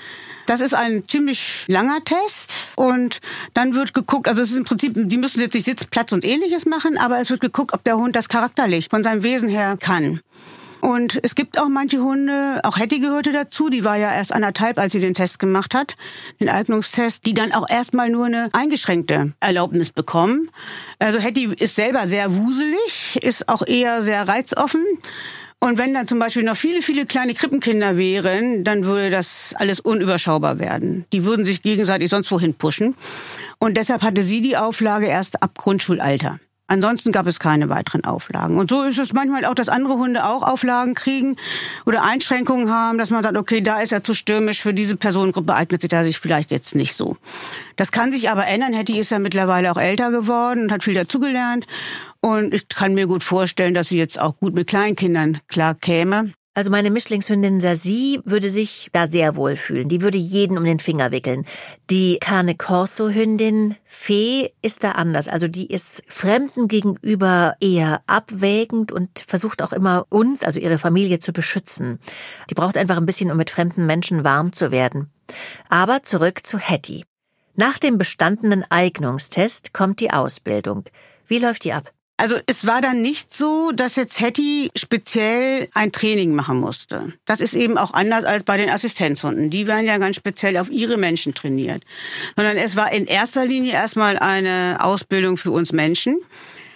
Das 0.50 0.62
ist 0.62 0.74
ein 0.74 1.08
ziemlich 1.08 1.66
langer 1.68 2.04
Test 2.04 2.52
und 2.76 3.20
dann 3.54 3.76
wird 3.76 3.94
geguckt, 3.94 4.28
also 4.28 4.42
es 4.42 4.50
ist 4.50 4.58
im 4.58 4.64
Prinzip, 4.64 4.94
die 4.96 5.18
müssen 5.20 5.42
jetzt 5.42 5.54
nicht 5.54 5.66
Sitz, 5.66 5.86
Platz 5.86 6.12
und 6.12 6.26
ähnliches 6.26 6.66
machen, 6.66 6.98
aber 6.98 7.20
es 7.20 7.30
wird 7.30 7.40
geguckt, 7.40 7.72
ob 7.72 7.84
der 7.84 7.98
Hund 7.98 8.16
das 8.16 8.30
charakterlich 8.30 8.88
von 8.90 9.04
seinem 9.04 9.22
Wesen 9.22 9.48
her 9.48 9.78
kann. 9.80 10.22
Und 10.82 11.20
es 11.22 11.36
gibt 11.36 11.60
auch 11.60 11.68
manche 11.68 12.00
Hunde, 12.00 12.62
auch 12.64 12.78
Hetty 12.78 13.00
gehörte 13.00 13.32
dazu, 13.32 13.70
die 13.70 13.84
war 13.84 13.98
ja 13.98 14.12
erst 14.12 14.34
anderthalb, 14.34 14.80
als 14.80 14.94
sie 14.94 15.00
den 15.00 15.14
Test 15.14 15.38
gemacht 15.38 15.76
hat, 15.76 15.96
den 16.40 16.50
Eignungstest, 16.50 17.28
die 17.28 17.36
dann 17.36 17.52
auch 17.52 17.70
erstmal 17.70 18.10
nur 18.10 18.26
eine 18.26 18.50
eingeschränkte 18.52 19.34
Erlaubnis 19.40 19.92
bekommen. 19.92 20.50
Also 20.98 21.20
Hetty 21.20 21.54
ist 21.60 21.76
selber 21.76 22.08
sehr 22.08 22.36
wuselig, 22.36 23.20
ist 23.22 23.50
auch 23.50 23.68
eher 23.68 24.02
sehr 24.02 24.28
reizoffen 24.28 24.84
und 25.60 25.78
wenn 25.78 25.94
dann 25.94 26.08
zum 26.08 26.20
Beispiel 26.20 26.44
noch 26.44 26.56
viele, 26.56 26.82
viele 26.82 27.06
kleine 27.06 27.34
Krippenkinder 27.34 27.98
wären, 27.98 28.64
dann 28.64 28.86
würde 28.86 29.10
das 29.10 29.54
alles 29.58 29.82
unüberschaubar 29.82 30.58
werden. 30.58 31.06
Die 31.12 31.26
würden 31.26 31.46
sich 31.46 31.62
gegenseitig 31.62 32.10
sonst 32.10 32.32
wohin 32.32 32.54
pushen. 32.54 32.96
Und 33.60 33.76
deshalb 33.76 34.02
hatte 34.02 34.24
sie 34.24 34.40
die 34.40 34.56
Auflage 34.56 35.08
erst 35.08 35.44
ab 35.44 35.58
Grundschulalter. 35.58 36.40
Ansonsten 36.70 37.12
gab 37.12 37.26
es 37.26 37.40
keine 37.40 37.68
weiteren 37.68 38.04
Auflagen. 38.06 38.60
Und 38.60 38.70
so 38.70 38.84
ist 38.84 39.00
es 39.00 39.12
manchmal 39.12 39.44
auch, 39.46 39.56
dass 39.56 39.70
andere 39.70 39.96
Hunde 39.96 40.24
auch 40.24 40.44
Auflagen 40.44 40.94
kriegen 40.94 41.36
oder 41.88 42.04
Einschränkungen 42.04 42.70
haben, 42.72 43.00
dass 43.00 43.10
man 43.10 43.24
sagt, 43.24 43.38
okay, 43.38 43.60
da 43.62 43.82
ist 43.82 43.92
er 43.92 44.04
zu 44.04 44.14
stürmisch, 44.14 44.62
für 44.62 44.74
diese 44.74 44.96
Personengruppe 44.96 45.56
eignet 45.56 45.82
sich 45.82 45.92
er 45.92 46.04
sich 46.04 46.20
vielleicht 46.20 46.52
jetzt 46.52 46.76
nicht 46.76 46.96
so. 46.96 47.18
Das 47.76 47.92
kann 47.92 48.12
sich 48.12 48.30
aber 48.30 48.46
ändern. 48.46 48.74
Hetty 48.74 49.00
ist 49.00 49.10
ja 49.10 49.18
mittlerweile 49.18 49.72
auch 49.72 49.78
älter 49.78 50.12
geworden 50.12 50.66
und 50.66 50.72
hat 50.72 50.84
viel 50.84 50.94
dazugelernt. 50.94 51.66
Und 52.22 52.54
ich 52.54 52.68
kann 52.68 52.94
mir 52.94 53.08
gut 53.08 53.24
vorstellen, 53.24 53.74
dass 53.74 53.90
sie 53.90 53.98
jetzt 53.98 54.20
auch 54.20 54.38
gut 54.38 54.54
mit 54.54 54.68
Kleinkindern 54.68 55.40
klar 55.48 55.76
käme. 55.76 56.32
Also 56.56 56.72
meine 56.72 56.90
Mischlingshündin 56.90 57.62
Sasi 57.62 58.20
würde 58.26 58.50
sich 58.50 58.90
da 58.92 59.08
sehr 59.08 59.38
wohl 59.38 59.56
fühlen. 59.56 59.88
Die 59.88 60.02
würde 60.02 60.18
jeden 60.18 60.58
um 60.58 60.66
den 60.66 60.80
Finger 60.80 61.12
wickeln. 61.12 61.46
Die 61.90 62.18
Carne 62.20 62.56
Corso 62.56 63.08
Hündin 63.08 63.76
Fee 63.86 64.52
ist 64.62 64.84
da 64.84 64.92
anders. 64.92 65.30
Also 65.30 65.48
die 65.48 65.68
ist 65.68 66.04
Fremden 66.10 66.68
gegenüber 66.68 67.56
eher 67.62 68.02
abwägend 68.08 68.92
und 68.92 69.24
versucht 69.26 69.62
auch 69.62 69.72
immer 69.72 70.06
uns, 70.10 70.44
also 70.44 70.60
ihre 70.60 70.80
Familie 70.80 71.20
zu 71.20 71.32
beschützen. 71.32 72.00
Die 72.50 72.56
braucht 72.56 72.76
einfach 72.76 72.98
ein 72.98 73.06
bisschen, 73.06 73.32
um 73.32 73.38
mit 73.38 73.52
fremden 73.52 73.86
Menschen 73.86 74.26
warm 74.26 74.52
zu 74.52 74.70
werden. 74.70 75.10
Aber 75.70 76.04
zurück 76.04 76.46
zu 76.46 76.60
Hattie. 76.60 77.06
Nach 77.56 77.78
dem 77.78 77.98
bestandenen 77.98 78.66
Eignungstest 78.70 79.74
kommt 79.74 80.02
die 80.02 80.12
Ausbildung. 80.12 80.84
Wie 81.26 81.40
läuft 81.40 81.64
die 81.64 81.72
ab? 81.72 81.94
Also 82.20 82.36
es 82.48 82.68
war 82.68 82.82
dann 82.82 83.02
nicht 83.02 83.34
so, 83.34 83.72
dass 83.72 83.96
jetzt 83.96 84.20
Hetty 84.20 84.72
speziell 84.76 85.70
ein 85.74 85.94
Training 85.94 86.36
machen 86.36 86.60
musste. 86.60 87.14
Das 87.26 87.40
ist 87.40 87.54
eben 87.54 87.78
auch 87.78 87.94
anders 87.94 88.26
als 88.26 88.44
bei 88.44 88.58
den 88.58 88.70
Assistenzhunden. 88.70 89.50
Die 89.50 89.68
werden 89.68 89.86
ja 89.86 89.98
ganz 90.00 90.18
speziell 90.18 90.58
auf 90.58 90.70
ihre 90.70 90.98
Menschen 90.98 91.34
trainiert. 91.34 91.82
Sondern 92.36 92.58
es 92.58 92.76
war 92.76 92.92
in 92.92 93.06
erster 93.06 93.46
Linie 93.46 93.72
erstmal 93.72 94.20
eine 94.20 94.80
Ausbildung 94.82 95.38
für 95.38 95.52
uns 95.52 95.72
Menschen. 95.72 96.18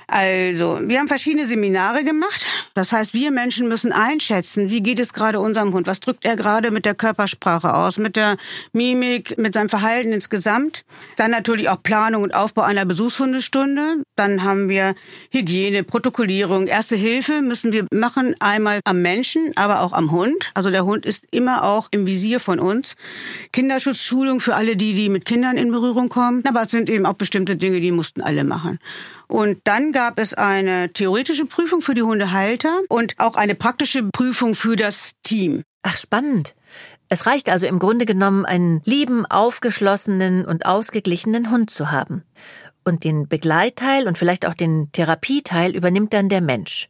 Also, 0.07 0.79
wir 0.83 0.99
haben 0.99 1.07
verschiedene 1.07 1.45
Seminare 1.45 2.03
gemacht. 2.03 2.45
Das 2.73 2.91
heißt, 2.91 3.13
wir 3.13 3.31
Menschen 3.31 3.67
müssen 3.67 3.91
einschätzen, 3.91 4.69
wie 4.69 4.81
geht 4.81 4.99
es 4.99 5.13
gerade 5.13 5.39
unserem 5.39 5.73
Hund? 5.73 5.87
Was 5.87 5.99
drückt 5.99 6.25
er 6.25 6.35
gerade 6.35 6.71
mit 6.71 6.85
der 6.85 6.95
Körpersprache 6.95 7.73
aus, 7.73 7.97
mit 7.97 8.15
der 8.15 8.37
Mimik, 8.73 9.37
mit 9.37 9.53
seinem 9.53 9.69
Verhalten 9.69 10.11
insgesamt? 10.11 10.85
Dann 11.17 11.31
natürlich 11.31 11.69
auch 11.69 11.81
Planung 11.81 12.23
und 12.23 12.35
Aufbau 12.35 12.63
einer 12.63 12.85
Besuchshundestunde. 12.85 14.03
Dann 14.15 14.43
haben 14.43 14.69
wir 14.69 14.95
Hygiene, 15.31 15.83
Protokollierung, 15.83 16.67
Erste 16.67 16.95
Hilfe 16.95 17.41
müssen 17.41 17.71
wir 17.71 17.85
machen, 17.93 18.35
einmal 18.39 18.79
am 18.83 19.01
Menschen, 19.01 19.51
aber 19.55 19.81
auch 19.81 19.93
am 19.93 20.11
Hund. 20.11 20.51
Also 20.53 20.69
der 20.69 20.85
Hund 20.85 21.05
ist 21.05 21.25
immer 21.31 21.63
auch 21.63 21.87
im 21.91 22.05
Visier 22.05 22.39
von 22.39 22.59
uns. 22.59 22.95
Kinderschutzschulung 23.51 24.39
für 24.39 24.55
alle 24.55 24.75
die, 24.75 24.93
die 24.93 25.09
mit 25.09 25.25
Kindern 25.25 25.57
in 25.57 25.71
Berührung 25.71 26.09
kommen. 26.09 26.43
Aber 26.47 26.63
es 26.63 26.71
sind 26.71 26.89
eben 26.89 27.05
auch 27.05 27.13
bestimmte 27.13 27.55
Dinge, 27.55 27.79
die 27.79 27.91
mussten 27.91 28.21
alle 28.21 28.43
machen. 28.43 28.79
Und 29.33 29.61
dann 29.63 29.91
gab 29.93 30.19
es 30.19 30.35
eine 30.35 30.93
theoretische 30.93 31.47
Prüfung 31.47 31.81
für 31.81 31.95
die 31.95 32.03
Hundehalter 32.03 32.81
und 32.87 33.15
auch 33.17 33.35
eine 33.35 33.55
praktische 33.55 34.03
Prüfung 34.03 34.53
für 34.53 34.75
das 34.75 35.13
Team. 35.23 35.63
Ach, 35.81 35.97
spannend. 35.97 36.53
Es 37.09 37.25
reicht 37.25 37.49
also 37.49 37.65
im 37.65 37.79
Grunde 37.79 38.05
genommen, 38.05 38.45
einen 38.45 38.83
lieben, 38.85 39.25
aufgeschlossenen 39.25 40.45
und 40.45 40.67
ausgeglichenen 40.67 41.49
Hund 41.49 41.71
zu 41.71 41.91
haben. 41.91 42.21
Und 42.83 43.05
den 43.05 43.27
Begleitteil 43.27 44.07
und 44.07 44.19
vielleicht 44.19 44.45
auch 44.45 44.53
den 44.53 44.91
Therapieteil 44.91 45.75
übernimmt 45.75 46.13
dann 46.13 46.29
der 46.29 46.41
Mensch. 46.41 46.87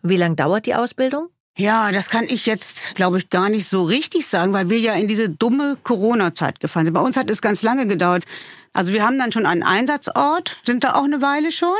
Wie 0.00 0.16
lang 0.16 0.36
dauert 0.36 0.64
die 0.64 0.74
Ausbildung? 0.74 1.28
Ja, 1.56 1.92
das 1.92 2.10
kann 2.10 2.24
ich 2.24 2.46
jetzt, 2.46 2.96
glaube 2.96 3.18
ich, 3.18 3.30
gar 3.30 3.48
nicht 3.48 3.68
so 3.68 3.84
richtig 3.84 4.26
sagen, 4.26 4.52
weil 4.52 4.70
wir 4.70 4.80
ja 4.80 4.94
in 4.94 5.06
diese 5.06 5.28
dumme 5.28 5.76
Corona-Zeit 5.84 6.58
gefallen 6.58 6.86
sind. 6.86 6.94
Bei 6.94 7.00
uns 7.00 7.16
hat 7.16 7.30
es 7.30 7.40
ganz 7.42 7.62
lange 7.62 7.86
gedauert. 7.86 8.24
Also 8.72 8.92
wir 8.92 9.04
haben 9.04 9.20
dann 9.20 9.30
schon 9.30 9.46
einen 9.46 9.62
Einsatzort, 9.62 10.58
sind 10.64 10.82
da 10.82 10.94
auch 10.94 11.04
eine 11.04 11.22
Weile 11.22 11.52
schon. 11.52 11.70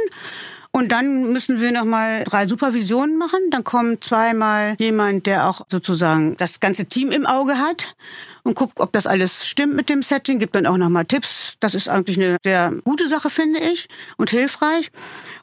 Und 0.71 0.93
dann 0.93 1.33
müssen 1.33 1.61
wir 1.61 1.73
nochmal 1.73 2.23
drei 2.25 2.47
Supervisionen 2.47 3.19
machen. 3.19 3.39
Dann 3.51 3.65
kommt 3.65 4.05
zweimal 4.05 4.77
jemand, 4.79 5.27
der 5.27 5.49
auch 5.49 5.63
sozusagen 5.69 6.37
das 6.37 6.61
ganze 6.61 6.87
Team 6.87 7.11
im 7.11 7.27
Auge 7.27 7.59
hat 7.59 7.97
und 8.45 8.55
guckt, 8.55 8.79
ob 8.79 8.93
das 8.93 9.07
alles 9.07 9.47
stimmt 9.47 9.75
mit 9.75 9.89
dem 9.89 10.03
Setting, 10.03 10.39
gibt 10.39 10.55
dann 10.55 10.67
auch 10.67 10.77
nochmal 10.77 11.05
Tipps. 11.05 11.57
Das 11.61 11.75
ist 11.75 11.89
eigentlich 11.89 12.17
eine 12.17 12.37
sehr 12.45 12.73
gute 12.85 13.09
Sache, 13.09 13.31
finde 13.31 13.59
ich, 13.59 13.89
und 14.19 14.31
hilfreich. 14.31 14.91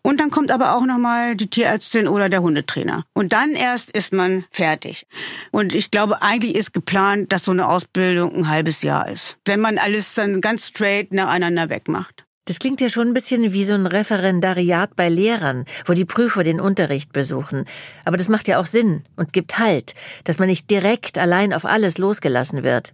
Und 0.04 0.20
dann 0.20 0.32
kommt 0.32 0.52
aber 0.52 0.76
auch 0.76 0.86
nochmal 0.86 1.36
die 1.36 1.50
Tierärztin 1.50 2.08
oder 2.08 2.28
der 2.28 2.42
Hundetrainer. 2.42 3.04
Und 3.14 3.34
dann 3.34 3.52
erst 3.52 3.92
ist 3.92 4.14
man 4.14 4.46
fertig. 4.50 5.06
Und 5.52 5.76
ich 5.76 5.92
glaube, 5.92 6.22
eigentlich 6.22 6.56
ist 6.56 6.74
geplant, 6.74 7.32
dass 7.32 7.46
so 7.46 7.52
eine 7.52 7.68
Ausbildung 7.68 8.36
ein 8.36 8.50
halbes 8.50 8.82
Jahr 8.82 9.08
ist. 9.10 9.38
Wenn 9.46 9.60
man 9.60 9.78
alles 9.78 10.14
dann 10.16 10.42
ganz 10.42 10.68
straight 10.68 11.14
nacheinander 11.14 11.70
wegmacht. 11.70 12.26
Das 12.46 12.58
klingt 12.58 12.82
ja 12.82 12.90
schon 12.90 13.10
ein 13.10 13.14
bisschen 13.14 13.54
wie 13.54 13.64
so 13.64 13.76
ein 13.76 13.86
Referendariat 13.86 14.96
bei 14.96 15.10
Lehrern, 15.10 15.66
wo 15.86 15.94
die 15.94 16.06
Prüfer 16.06 16.42
den 16.42 16.60
Unterricht 16.60 17.14
besuchen. 17.14 17.66
Aber 18.04 18.18
das 18.18 18.30
macht 18.30 18.48
ja 18.48 18.60
auch 18.60 18.66
Sinn 18.66 19.04
und 19.16 19.32
gibt 19.32 19.60
Halt, 19.60 19.94
dass 20.24 20.40
man 20.40 20.48
nicht 20.50 20.70
direkt 20.72 21.20
allein 21.20 21.54
auf 21.54 21.66
alles 21.66 22.00
losgelassen 22.00 22.64
wird. 22.64 22.94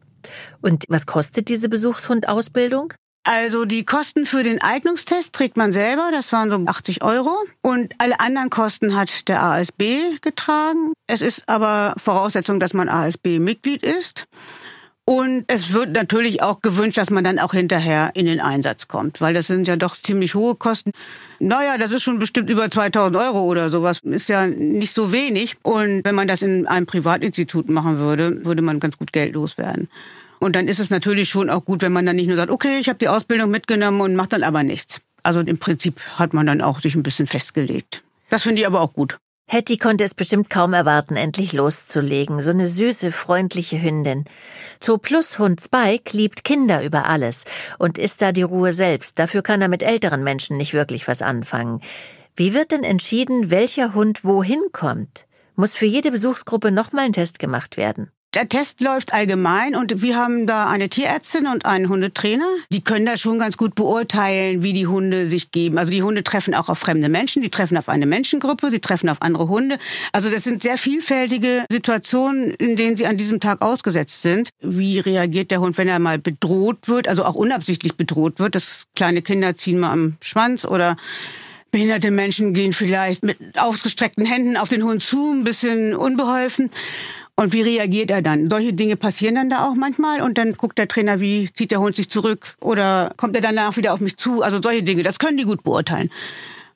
Und 0.62 0.84
was 0.90 1.06
kostet 1.06 1.48
diese 1.48 1.70
Besuchshundausbildung? 1.70 2.94
Also 3.30 3.66
die 3.66 3.84
Kosten 3.84 4.26
für 4.26 4.42
den 4.42 4.62
Eignungstest 4.62 5.34
trägt 5.34 5.58
man 5.58 5.74
selber, 5.74 6.12
das 6.14 6.32
waren 6.32 6.50
so 6.50 6.64
80 6.66 7.04
Euro. 7.04 7.36
Und 7.62 7.94
alle 7.98 8.22
anderen 8.22 8.50
Kosten 8.50 8.96
hat 8.96 9.28
der 9.28 9.44
ASB 9.44 10.18
getragen. 10.22 10.94
Es 11.08 11.22
ist 11.22 11.50
aber 11.50 11.94
Voraussetzung, 11.98 12.62
dass 12.62 12.74
man 12.74 12.88
ASB-Mitglied 12.88 13.84
ist. 13.84 14.28
Und 15.04 15.44
es 15.48 15.74
wird 15.74 15.92
natürlich 15.92 16.42
auch 16.42 16.62
gewünscht, 16.62 16.98
dass 16.98 17.10
man 17.10 17.26
dann 17.26 17.38
auch 17.38 17.54
hinterher 17.54 18.12
in 18.14 18.28
den 18.28 18.40
Einsatz 18.40 18.88
kommt, 18.88 19.20
weil 19.20 19.34
das 19.34 19.48
sind 19.48 19.68
ja 19.68 19.76
doch 19.76 19.98
ziemlich 20.02 20.34
hohe 20.34 20.56
Kosten. 20.56 20.92
Naja, 21.40 21.78
das 21.78 21.92
ist 21.92 22.04
schon 22.04 22.20
bestimmt 22.20 22.50
über 22.50 22.72
2000 22.72 23.18
Euro 23.18 23.42
oder 23.42 23.70
sowas. 23.70 24.00
Ist 24.04 24.30
ja 24.30 24.48
nicht 24.48 24.96
so 24.96 25.12
wenig. 25.12 25.58
Und 25.64 26.06
wenn 26.06 26.16
man 26.16 26.30
das 26.30 26.42
in 26.44 26.66
einem 26.66 26.86
Privatinstitut 26.86 27.68
machen 27.68 27.98
würde, 27.98 28.46
würde 28.46 28.62
man 28.62 28.80
ganz 28.80 28.98
gut 28.98 29.12
Geld 29.12 29.34
loswerden. 29.34 29.90
Und 30.39 30.56
dann 30.56 30.67
ist 30.67 30.79
es 30.79 30.89
natürlich 30.89 31.29
schon 31.29 31.50
auch 31.50 31.65
gut, 31.65 31.82
wenn 31.82 31.91
man 31.91 32.06
dann 32.06 32.15
nicht 32.15 32.27
nur 32.27 32.36
sagt, 32.36 32.51
okay, 32.51 32.77
ich 32.79 32.89
habe 32.89 33.00
die 33.00 33.08
Ausbildung 33.08 33.50
mitgenommen 33.50 34.01
und 34.01 34.15
macht 34.15 34.34
dann 34.34 34.44
aber 34.44 34.63
nichts. 34.63 35.01
Also 35.24 35.41
im 35.41 35.58
Prinzip 35.58 36.00
hat 36.15 36.34
man 36.34 36.46
dann 36.46 36.62
auch 36.62 36.79
sich 36.79 36.96
ein 36.96 37.03
bisschen 37.03 37.27
festgelegt. 37.27 38.03
Das 38.29 38.44
finde 38.44 38.62
ich 38.62 38.67
aber 38.67 38.82
auch 38.82 38.94
gut. 38.94 39.17
Hetty 39.50 39.77
konnte 39.77 40.03
es 40.03 40.13
bestimmt 40.13 40.50
kaum 40.50 40.74
erwarten, 40.74 41.15
endlich 41.15 41.53
loszulegen. 41.53 42.41
So 42.41 42.50
eine 42.50 42.67
süße, 42.67 43.12
freundliche 43.12 43.82
Hündin. 43.82 44.25
Zoo 44.84 44.98
Plus 44.98 45.39
Hund 45.39 45.62
Spike 45.62 46.15
liebt 46.15 46.44
Kinder 46.44 46.84
über 46.84 47.06
alles 47.06 47.46
und 47.79 47.98
ist 47.98 48.22
da 48.22 48.34
die 48.34 48.41
Ruhe 48.41 48.74
selbst. 48.74 49.17
Dafür 49.20 49.44
kann 49.44 49.62
er 49.62 49.70
mit 49.70 49.84
älteren 49.84 50.22
Menschen 50.22 50.58
nicht 50.58 50.74
wirklich 50.74 51.08
was 51.08 51.22
anfangen. 51.22 51.82
Wie 52.36 52.53
wird 52.53 52.72
denn 52.72 52.84
entschieden, 52.84 53.50
welcher 53.50 53.94
Hund 53.94 54.25
wohin 54.25 54.62
kommt? 54.74 55.25
Muss 55.56 55.77
für 55.77 55.86
jede 55.86 56.12
Besuchsgruppe 56.12 56.70
nochmal 56.70 57.06
ein 57.06 57.13
Test 57.13 57.39
gemacht 57.39 57.77
werden? 57.77 58.12
Der 58.34 58.50
Test 58.50 58.82
läuft 58.82 59.14
allgemein 59.14 59.74
und 59.74 60.02
wir 60.02 60.18
haben 60.18 60.48
da 60.48 60.68
eine 60.68 60.90
Tierärztin 60.90 61.48
und 61.48 61.66
einen 61.66 61.88
Hundetrainer. 61.88 62.46
Die 62.70 62.84
können 62.84 63.06
da 63.06 63.16
schon 63.16 63.40
ganz 63.40 63.56
gut 63.56 63.74
beurteilen, 63.74 64.64
wie 64.64 64.74
die 64.74 64.86
Hunde 64.86 65.28
sich 65.28 65.52
geben. 65.52 65.78
Also 65.78 65.92
die 65.92 66.04
Hunde 66.04 66.24
treffen 66.24 66.54
auch 66.54 66.68
auf 66.68 66.78
fremde 66.78 67.08
Menschen, 67.08 67.42
die 67.42 67.50
treffen 67.50 67.78
auf 67.78 67.88
eine 67.88 68.06
Menschengruppe, 68.06 68.70
sie 68.70 68.82
treffen 68.82 69.08
auf 69.08 69.22
andere 69.22 69.48
Hunde. 69.48 69.80
Also 70.12 70.30
das 70.30 70.44
sind 70.44 70.62
sehr 70.62 70.78
vielfältige 70.78 71.66
Situationen, 71.72 72.52
in 72.52 72.76
denen 72.76 72.98
sie 72.98 73.06
an 73.06 73.16
diesem 73.16 73.40
Tag 73.40 73.62
ausgesetzt 73.62 74.22
sind. 74.22 74.50
Wie 74.60 75.00
reagiert 75.00 75.50
der 75.50 75.62
Hund, 75.62 75.78
wenn 75.78 75.88
er 75.88 76.00
mal 76.00 76.20
bedroht 76.20 76.90
wird, 76.90 77.08
also 77.08 77.24
auch 77.24 77.36
unabsichtlich 77.36 77.96
bedroht 77.96 78.40
wird? 78.40 78.56
Das 78.56 78.84
kleine 78.94 79.22
Kinder 79.22 79.56
ziehen 79.56 79.80
mal 79.80 79.92
am 79.92 80.18
Schwanz 80.22 80.66
oder 80.66 80.98
Behinderte 81.70 82.12
Menschen 82.12 82.54
gehen 82.54 82.72
vielleicht 82.72 83.24
mit 83.24 83.38
ausgestreckten 83.58 84.26
Händen 84.26 84.56
auf 84.56 84.70
den 84.70 84.84
Hund 84.84 85.04
zu, 85.04 85.34
ein 85.34 85.44
bisschen 85.44 85.94
unbeholfen. 85.94 86.72
Und 87.39 87.53
wie 87.53 87.62
reagiert 87.62 88.10
er 88.10 88.24
dann? 88.24 88.50
Solche 88.50 88.74
Dinge 88.74 88.96
passieren 88.96 89.36
dann 89.36 89.51
da 89.51 89.67
auch 89.67 89.75
manchmal 89.75 90.22
und 90.22 90.39
dann 90.39 90.53
guckt 90.53 90.79
der 90.79 90.88
Trainer, 90.88 91.20
wie 91.20 91.53
zieht 91.53 91.70
der 91.70 91.79
Hund 91.79 91.96
sich 91.96 92.10
zurück 92.10 92.56
oder 92.62 93.13
kommt 93.15 93.36
er 93.36 93.44
danach 93.44 93.77
wieder 93.77 93.94
auf 93.94 94.00
mich 94.00 94.17
zu? 94.17 94.41
Also 94.41 94.60
solche 94.60 94.82
Dinge, 94.82 95.03
das 95.03 95.20
können 95.20 95.38
die 95.38 95.44
gut 95.44 95.63
beurteilen. 95.63 96.10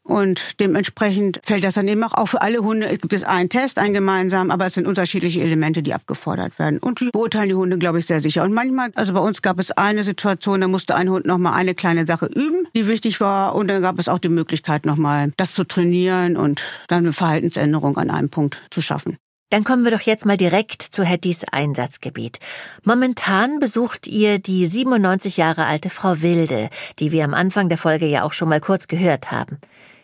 Und 0.03 0.59
dementsprechend 0.59 1.39
fällt 1.43 1.63
das 1.63 1.73
dann 1.75 1.87
eben 1.87 2.03
auch, 2.03 2.13
auch 2.13 2.27
für 2.27 2.43
alle 2.43 2.59
Hunde. 2.59 2.87
Es 2.87 2.99
gibt 2.99 3.13
es 3.13 3.23
einen 3.23 3.49
Test, 3.49 3.79
einen 3.79 3.93
gemeinsam, 3.93 4.51
aber 4.51 4.67
es 4.67 4.75
sind 4.75 4.85
unterschiedliche 4.85 5.41
Elemente, 5.41 5.81
die 5.81 5.95
abgefordert 5.95 6.59
werden. 6.59 6.77
Und 6.77 6.99
die 6.99 7.09
beurteilen 7.11 7.49
die 7.49 7.55
Hunde, 7.55 7.79
glaube 7.79 7.97
ich, 7.97 8.05
sehr 8.05 8.21
sicher. 8.21 8.43
Und 8.43 8.53
manchmal, 8.53 8.91
also 8.95 9.13
bei 9.13 9.19
uns 9.19 9.41
gab 9.41 9.57
es 9.57 9.71
eine 9.71 10.03
Situation, 10.03 10.61
da 10.61 10.67
musste 10.67 10.95
ein 10.95 11.09
Hund 11.09 11.25
nochmal 11.25 11.53
eine 11.53 11.73
kleine 11.73 12.05
Sache 12.05 12.27
üben, 12.27 12.67
die 12.75 12.87
wichtig 12.87 13.19
war. 13.19 13.55
Und 13.55 13.67
dann 13.67 13.81
gab 13.81 13.97
es 13.97 14.09
auch 14.09 14.19
die 14.19 14.29
Möglichkeit, 14.29 14.85
nochmal 14.85 15.33
das 15.37 15.53
zu 15.53 15.63
trainieren 15.63 16.37
und 16.37 16.61
dann 16.87 16.99
eine 16.99 17.13
Verhaltensänderung 17.13 17.97
an 17.97 18.11
einem 18.11 18.29
Punkt 18.29 18.61
zu 18.69 18.81
schaffen. 18.81 19.17
Dann 19.51 19.65
kommen 19.65 19.83
wir 19.83 19.91
doch 19.91 20.01
jetzt 20.01 20.25
mal 20.25 20.37
direkt 20.37 20.81
zu 20.81 21.03
Hettys 21.03 21.43
Einsatzgebiet. 21.43 22.39
Momentan 22.83 23.59
besucht 23.59 24.07
ihr 24.07 24.39
die 24.39 24.65
97 24.65 25.35
Jahre 25.35 25.65
alte 25.65 25.89
Frau 25.89 26.21
Wilde, 26.21 26.69
die 26.99 27.11
wir 27.11 27.25
am 27.25 27.33
Anfang 27.33 27.67
der 27.67 27.77
Folge 27.77 28.05
ja 28.05 28.23
auch 28.23 28.31
schon 28.31 28.47
mal 28.47 28.61
kurz 28.61 28.87
gehört 28.87 29.29
haben. 29.29 29.59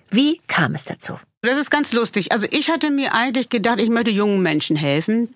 Wie 0.10 0.42
kam 0.48 0.76
es 0.76 0.84
dazu? 0.84 1.14
Das 1.44 1.58
ist 1.58 1.72
ganz 1.72 1.94
lustig. 1.94 2.34
Also 2.34 2.46
ich 2.52 2.70
hatte 2.70 2.92
mir 2.92 3.14
eigentlich 3.14 3.48
gedacht, 3.48 3.80
ich 3.80 3.90
möchte 3.90 4.12
jungen 4.12 4.42
Menschen 4.42 4.76
helfen. 4.76 5.34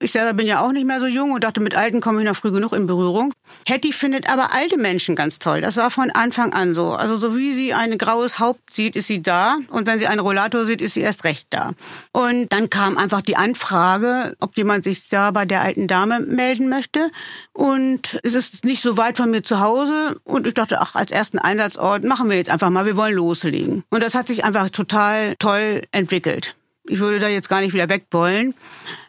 Ich 0.00 0.12
selber 0.12 0.32
bin 0.32 0.46
ja 0.46 0.60
auch 0.60 0.70
nicht 0.70 0.86
mehr 0.86 1.00
so 1.00 1.06
jung 1.06 1.32
und 1.32 1.42
dachte, 1.42 1.60
mit 1.60 1.74
Alten 1.74 2.00
komme 2.00 2.20
ich 2.20 2.24
noch 2.24 2.36
früh 2.36 2.52
genug 2.52 2.72
in 2.72 2.86
Berührung. 2.86 3.32
Hetty 3.66 3.92
findet 3.92 4.30
aber 4.30 4.54
alte 4.54 4.76
Menschen 4.76 5.16
ganz 5.16 5.40
toll. 5.40 5.60
Das 5.60 5.76
war 5.76 5.90
von 5.90 6.12
Anfang 6.12 6.52
an 6.52 6.72
so. 6.72 6.92
Also 6.92 7.16
so 7.16 7.36
wie 7.36 7.52
sie 7.52 7.74
ein 7.74 7.98
graues 7.98 8.38
Haupt 8.38 8.72
sieht, 8.72 8.94
ist 8.94 9.08
sie 9.08 9.22
da. 9.22 9.56
Und 9.70 9.88
wenn 9.88 9.98
sie 9.98 10.06
einen 10.06 10.20
Rollator 10.20 10.64
sieht, 10.64 10.80
ist 10.80 10.94
sie 10.94 11.00
erst 11.00 11.24
recht 11.24 11.48
da. 11.50 11.72
Und 12.12 12.52
dann 12.52 12.70
kam 12.70 12.96
einfach 12.96 13.22
die 13.22 13.36
Anfrage, 13.36 14.36
ob 14.38 14.56
jemand 14.56 14.84
sich 14.84 15.08
da 15.08 15.32
bei 15.32 15.44
der 15.44 15.62
alten 15.62 15.88
Dame 15.88 16.20
melden 16.20 16.68
möchte. 16.68 17.10
Und 17.52 18.20
es 18.22 18.34
ist 18.34 18.64
nicht 18.64 18.82
so 18.82 18.98
weit 18.98 19.16
von 19.16 19.32
mir 19.32 19.42
zu 19.42 19.58
Hause. 19.58 20.20
Und 20.22 20.46
ich 20.46 20.54
dachte, 20.54 20.80
ach, 20.80 20.94
als 20.94 21.10
ersten 21.10 21.40
Einsatzort 21.40 22.04
machen 22.04 22.30
wir 22.30 22.36
jetzt 22.36 22.50
einfach 22.50 22.70
mal, 22.70 22.86
wir 22.86 22.96
wollen 22.96 23.14
loslegen. 23.14 23.82
Und 23.90 24.00
das 24.04 24.14
hat 24.14 24.28
sich 24.28 24.44
einfach 24.44 24.70
total 24.70 25.34
toll 25.40 25.82
entwickelt. 25.90 26.54
Ich 26.88 26.98
würde 26.98 27.18
da 27.18 27.28
jetzt 27.28 27.48
gar 27.48 27.60
nicht 27.60 27.74
wieder 27.74 27.88
weg 27.88 28.06
wollen. 28.10 28.54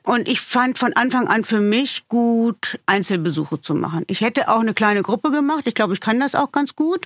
Und 0.03 0.27
ich 0.27 0.41
fand 0.41 0.77
von 0.77 0.93
Anfang 0.93 1.27
an 1.27 1.43
für 1.43 1.59
mich 1.59 2.07
gut, 2.07 2.79
Einzelbesuche 2.85 3.61
zu 3.61 3.75
machen. 3.75 4.03
Ich 4.07 4.21
hätte 4.21 4.49
auch 4.49 4.59
eine 4.59 4.73
kleine 4.73 5.01
Gruppe 5.01 5.31
gemacht. 5.31 5.63
Ich 5.65 5.75
glaube, 5.75 5.93
ich 5.93 6.01
kann 6.01 6.19
das 6.19 6.35
auch 6.35 6.51
ganz 6.51 6.75
gut. 6.75 7.05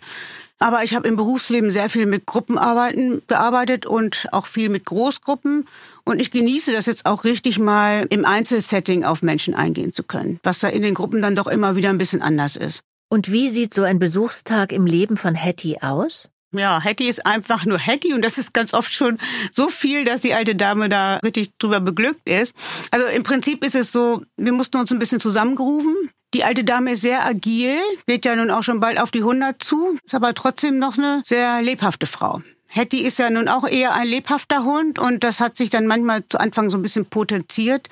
Aber 0.60 0.84
ich 0.84 0.96
habe 0.96 1.08
im 1.08 1.18
Berufsleben 1.18 1.72
sehr 1.72 1.90
viel 1.90 2.06
mit 2.06 2.26
Gruppenarbeiten 2.26 3.22
gearbeitet 3.28 3.86
und 3.86 4.28
auch 4.32 4.48
viel 4.48 4.70
mit 4.70 4.86
Großgruppen. 4.86 5.68
Und 6.06 6.22
ich 6.22 6.32
genieße 6.32 6.72
das 6.72 6.86
jetzt 6.86 7.06
auch 7.06 7.26
richtig 7.26 7.60
mal 7.60 8.08
im 8.10 8.24
Einzelsetting 8.24 9.04
auf 9.04 9.22
Menschen 9.22 9.54
eingehen 9.56 9.94
zu 9.94 10.04
können, 10.04 10.40
was 10.44 10.60
da 10.60 10.70
in 10.70 10.82
den 10.82 10.94
Gruppen 10.94 11.22
dann 11.22 11.36
doch 11.36 11.48
immer 11.48 11.76
wieder 11.76 11.90
ein 11.90 11.98
bisschen 11.98 12.22
anders 12.22 12.56
ist. 12.56 12.82
Und 13.10 13.32
wie 13.32 13.50
sieht 13.50 13.74
so 13.74 13.84
ein 13.84 14.00
Besuchstag 14.00 14.72
im 14.72 14.86
Leben 14.86 15.18
von 15.18 15.36
Hetty 15.36 15.80
aus? 15.82 16.30
Ja, 16.56 16.80
Hetty 16.80 17.10
ist 17.10 17.26
einfach 17.26 17.66
nur 17.66 17.80
Hetty 17.80 18.14
und 18.14 18.22
das 18.24 18.38
ist 18.38 18.54
ganz 18.54 18.74
oft 18.74 18.94
schon 18.94 19.18
so 19.52 19.70
viel, 19.70 20.06
dass 20.06 20.22
die 20.22 20.36
alte 20.36 20.56
Dame 20.56 20.88
da 20.88 21.18
richtig 21.18 21.52
drüber 21.58 21.80
beglückt 21.80 22.30
ist. 22.30 22.56
Also 22.92 23.08
im 23.08 23.24
Prinzip 23.24 23.66
ist 23.66 23.76
es 23.76 23.92
so, 23.92 24.24
wir 24.38 24.54
mussten 24.54 24.78
uns 24.78 24.92
ein 24.92 25.00
bisschen 25.00 25.20
zusammengerufen. 25.20 25.96
Die 26.36 26.44
alte 26.44 26.64
Dame 26.64 26.92
ist 26.92 27.02
sehr 27.02 27.26
agil, 27.26 27.78
geht 28.08 28.26
ja 28.26 28.36
nun 28.36 28.52
auch 28.52 28.64
schon 28.64 28.80
bald 28.80 29.00
auf 29.00 29.12
die 29.12 29.20
100 29.20 29.62
zu, 29.62 29.98
ist 30.04 30.16
aber 30.16 30.34
trotzdem 30.34 30.80
noch 30.80 30.98
eine 30.98 31.22
sehr 31.26 31.62
lebhafte 31.62 32.06
Frau. 32.06 32.42
Hetty 32.76 33.02
ist 33.02 33.20
ja 33.20 33.30
nun 33.30 33.48
auch 33.50 33.68
eher 33.68 33.94
ein 33.94 34.08
lebhafter 34.08 34.64
Hund 34.64 34.98
und 34.98 35.24
das 35.24 35.40
hat 35.40 35.58
sich 35.58 35.70
dann 35.70 35.86
manchmal 35.86 36.24
zu 36.28 36.40
Anfang 36.40 36.72
so 36.72 36.78
ein 36.78 36.82
bisschen 36.82 37.06
potenziert, 37.06 37.88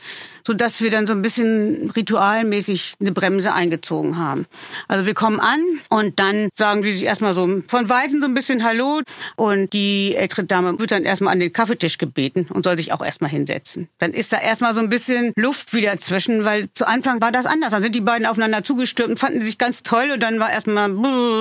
so 0.46 0.54
dass 0.54 0.82
wir 0.82 0.90
dann 0.90 1.06
so 1.06 1.14
ein 1.14 1.22
bisschen 1.22 1.92
ritualmäßig 1.92 2.96
eine 3.00 3.12
Bremse 3.12 3.54
eingezogen 3.54 4.18
haben. 4.18 4.48
Also 4.88 5.06
wir 5.06 5.14
kommen 5.14 5.40
an 5.40 5.62
und 5.90 6.20
dann 6.20 6.50
sagen 6.58 6.82
die 6.82 6.94
sich 6.94 7.04
erstmal 7.04 7.36
so 7.36 7.62
von 7.68 7.90
Weitem 7.90 8.22
so 8.22 8.28
ein 8.28 8.34
bisschen 8.34 8.64
Hallo 8.64 9.02
und 9.36 9.72
die 9.72 10.16
ältere 10.16 10.46
Dame 10.46 10.80
wird 10.80 10.92
dann 10.92 11.04
erstmal 11.04 11.34
an 11.34 11.40
den 11.40 11.54
Kaffeetisch 11.54 12.00
gebeten 12.00 12.48
und 12.50 12.64
soll 12.64 12.76
sich 12.76 12.92
auch 12.92 13.06
erstmal 13.06 13.30
hinsetzen. 13.30 13.88
Dann 14.00 14.14
ist 14.14 14.34
da 14.34 14.40
erstmal 14.40 14.74
so 14.74 14.80
ein 14.80 14.90
bisschen 14.90 15.32
Luft 15.36 15.76
wieder 15.76 16.00
zwischen, 16.00 16.44
weil 16.44 16.70
zu 16.74 16.88
Anfang 16.88 17.22
war 17.22 17.32
das 17.32 17.46
anders. 17.46 17.70
Dann 17.70 17.84
sind 17.84 17.94
die 17.94 18.02
beiden 18.02 18.26
aufeinander 18.26 18.64
zugestürmt 18.64 19.12
und 19.12 19.20
fanden 19.20 19.46
sich 19.46 19.60
ganz 19.60 19.84
toll 19.84 20.10
und 20.12 20.22
dann 20.22 20.40
war 20.40 20.50
erstmal 20.50 20.92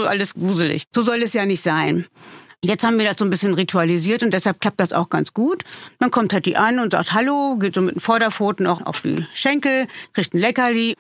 alles 0.07 0.35
gruselig. 0.35 0.85
So 0.95 1.01
soll 1.01 1.23
es 1.23 1.33
ja 1.33 1.47
nicht 1.47 1.63
sein. 1.63 2.05
Jetzt 2.63 2.85
haben 2.85 2.99
wir 2.99 3.07
das 3.07 3.17
so 3.19 3.25
ein 3.25 3.31
bisschen 3.31 3.55
ritualisiert 3.55 4.23
und 4.23 4.35
deshalb 4.35 4.61
klappt 4.61 4.81
das 4.81 4.93
auch 4.93 5.09
ganz 5.09 5.33
gut. 5.33 5.65
Dann 5.99 6.11
kommt 6.11 6.35
Hetty 6.35 6.57
an 6.57 6.79
und 6.79 6.93
sagt 6.93 7.15
Hallo, 7.15 7.57
geht 7.57 7.75
so 7.75 7.81
mit 7.81 7.95
den 7.95 8.01
Vorderpfoten 8.01 8.67
auch 8.67 8.85
auf 8.85 9.01
die 9.01 9.25
Schenkel, 9.33 9.87
kriegt 10.13 10.35
ein 10.35 10.41
Leckerli. 10.41 10.95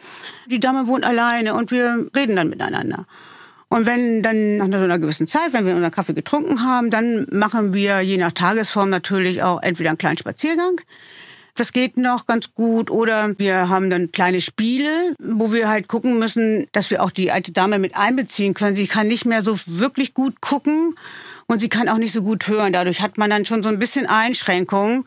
Die 0.46 0.58
Dame 0.58 0.86
wohnt 0.86 1.04
alleine 1.04 1.52
und 1.52 1.70
wir 1.70 2.06
reden 2.16 2.36
dann 2.36 2.48
miteinander. 2.48 3.04
Und 3.68 3.84
wenn 3.84 4.22
dann 4.22 4.56
nach 4.56 4.64
einer 4.64 4.98
gewissen 4.98 5.28
Zeit, 5.28 5.52
wenn 5.52 5.66
wir 5.66 5.74
unseren 5.74 5.92
Kaffee 5.92 6.14
getrunken 6.14 6.64
haben, 6.64 6.88
dann 6.88 7.26
machen 7.30 7.74
wir 7.74 8.00
je 8.00 8.16
nach 8.16 8.32
Tagesform 8.32 8.88
natürlich 8.88 9.42
auch 9.42 9.62
entweder 9.62 9.90
einen 9.90 9.98
kleinen 9.98 10.18
Spaziergang. 10.18 10.80
Das 11.56 11.74
geht 11.74 11.98
noch 11.98 12.24
ganz 12.24 12.54
gut. 12.54 12.90
Oder 12.90 13.38
wir 13.38 13.68
haben 13.68 13.90
dann 13.90 14.12
kleine 14.12 14.40
Spiele, 14.40 15.14
wo 15.18 15.52
wir 15.52 15.68
halt 15.68 15.88
gucken 15.88 16.18
müssen, 16.18 16.68
dass 16.72 16.90
wir 16.90 17.02
auch 17.02 17.10
die 17.10 17.30
alte 17.30 17.52
Dame 17.52 17.78
mit 17.78 17.96
einbeziehen 17.96 18.54
können. 18.54 18.76
Sie 18.76 18.86
kann 18.86 19.08
nicht 19.08 19.26
mehr 19.26 19.42
so 19.42 19.58
wirklich 19.66 20.14
gut 20.14 20.40
gucken 20.40 20.94
und 21.50 21.58
sie 21.58 21.68
kann 21.68 21.88
auch 21.88 21.98
nicht 21.98 22.12
so 22.12 22.22
gut 22.22 22.46
hören. 22.46 22.72
Dadurch 22.72 23.00
hat 23.00 23.18
man 23.18 23.28
dann 23.28 23.44
schon 23.44 23.64
so 23.64 23.68
ein 23.70 23.80
bisschen 23.80 24.06
Einschränkungen. 24.06 25.04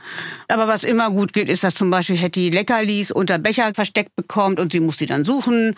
Aber 0.49 0.67
was 0.67 0.83
immer 0.83 1.09
gut 1.09 1.31
geht, 1.31 1.47
ist, 1.47 1.63
dass 1.63 1.73
zum 1.73 1.89
Beispiel 1.89 2.17
Hetty 2.17 2.49
Leckerlis 2.49 3.11
unter 3.11 3.39
Becher 3.39 3.71
versteckt 3.73 4.13
bekommt 4.17 4.59
und 4.59 4.73
sie 4.73 4.81
muss 4.81 4.97
sie 4.97 5.05
dann 5.05 5.23
suchen 5.23 5.75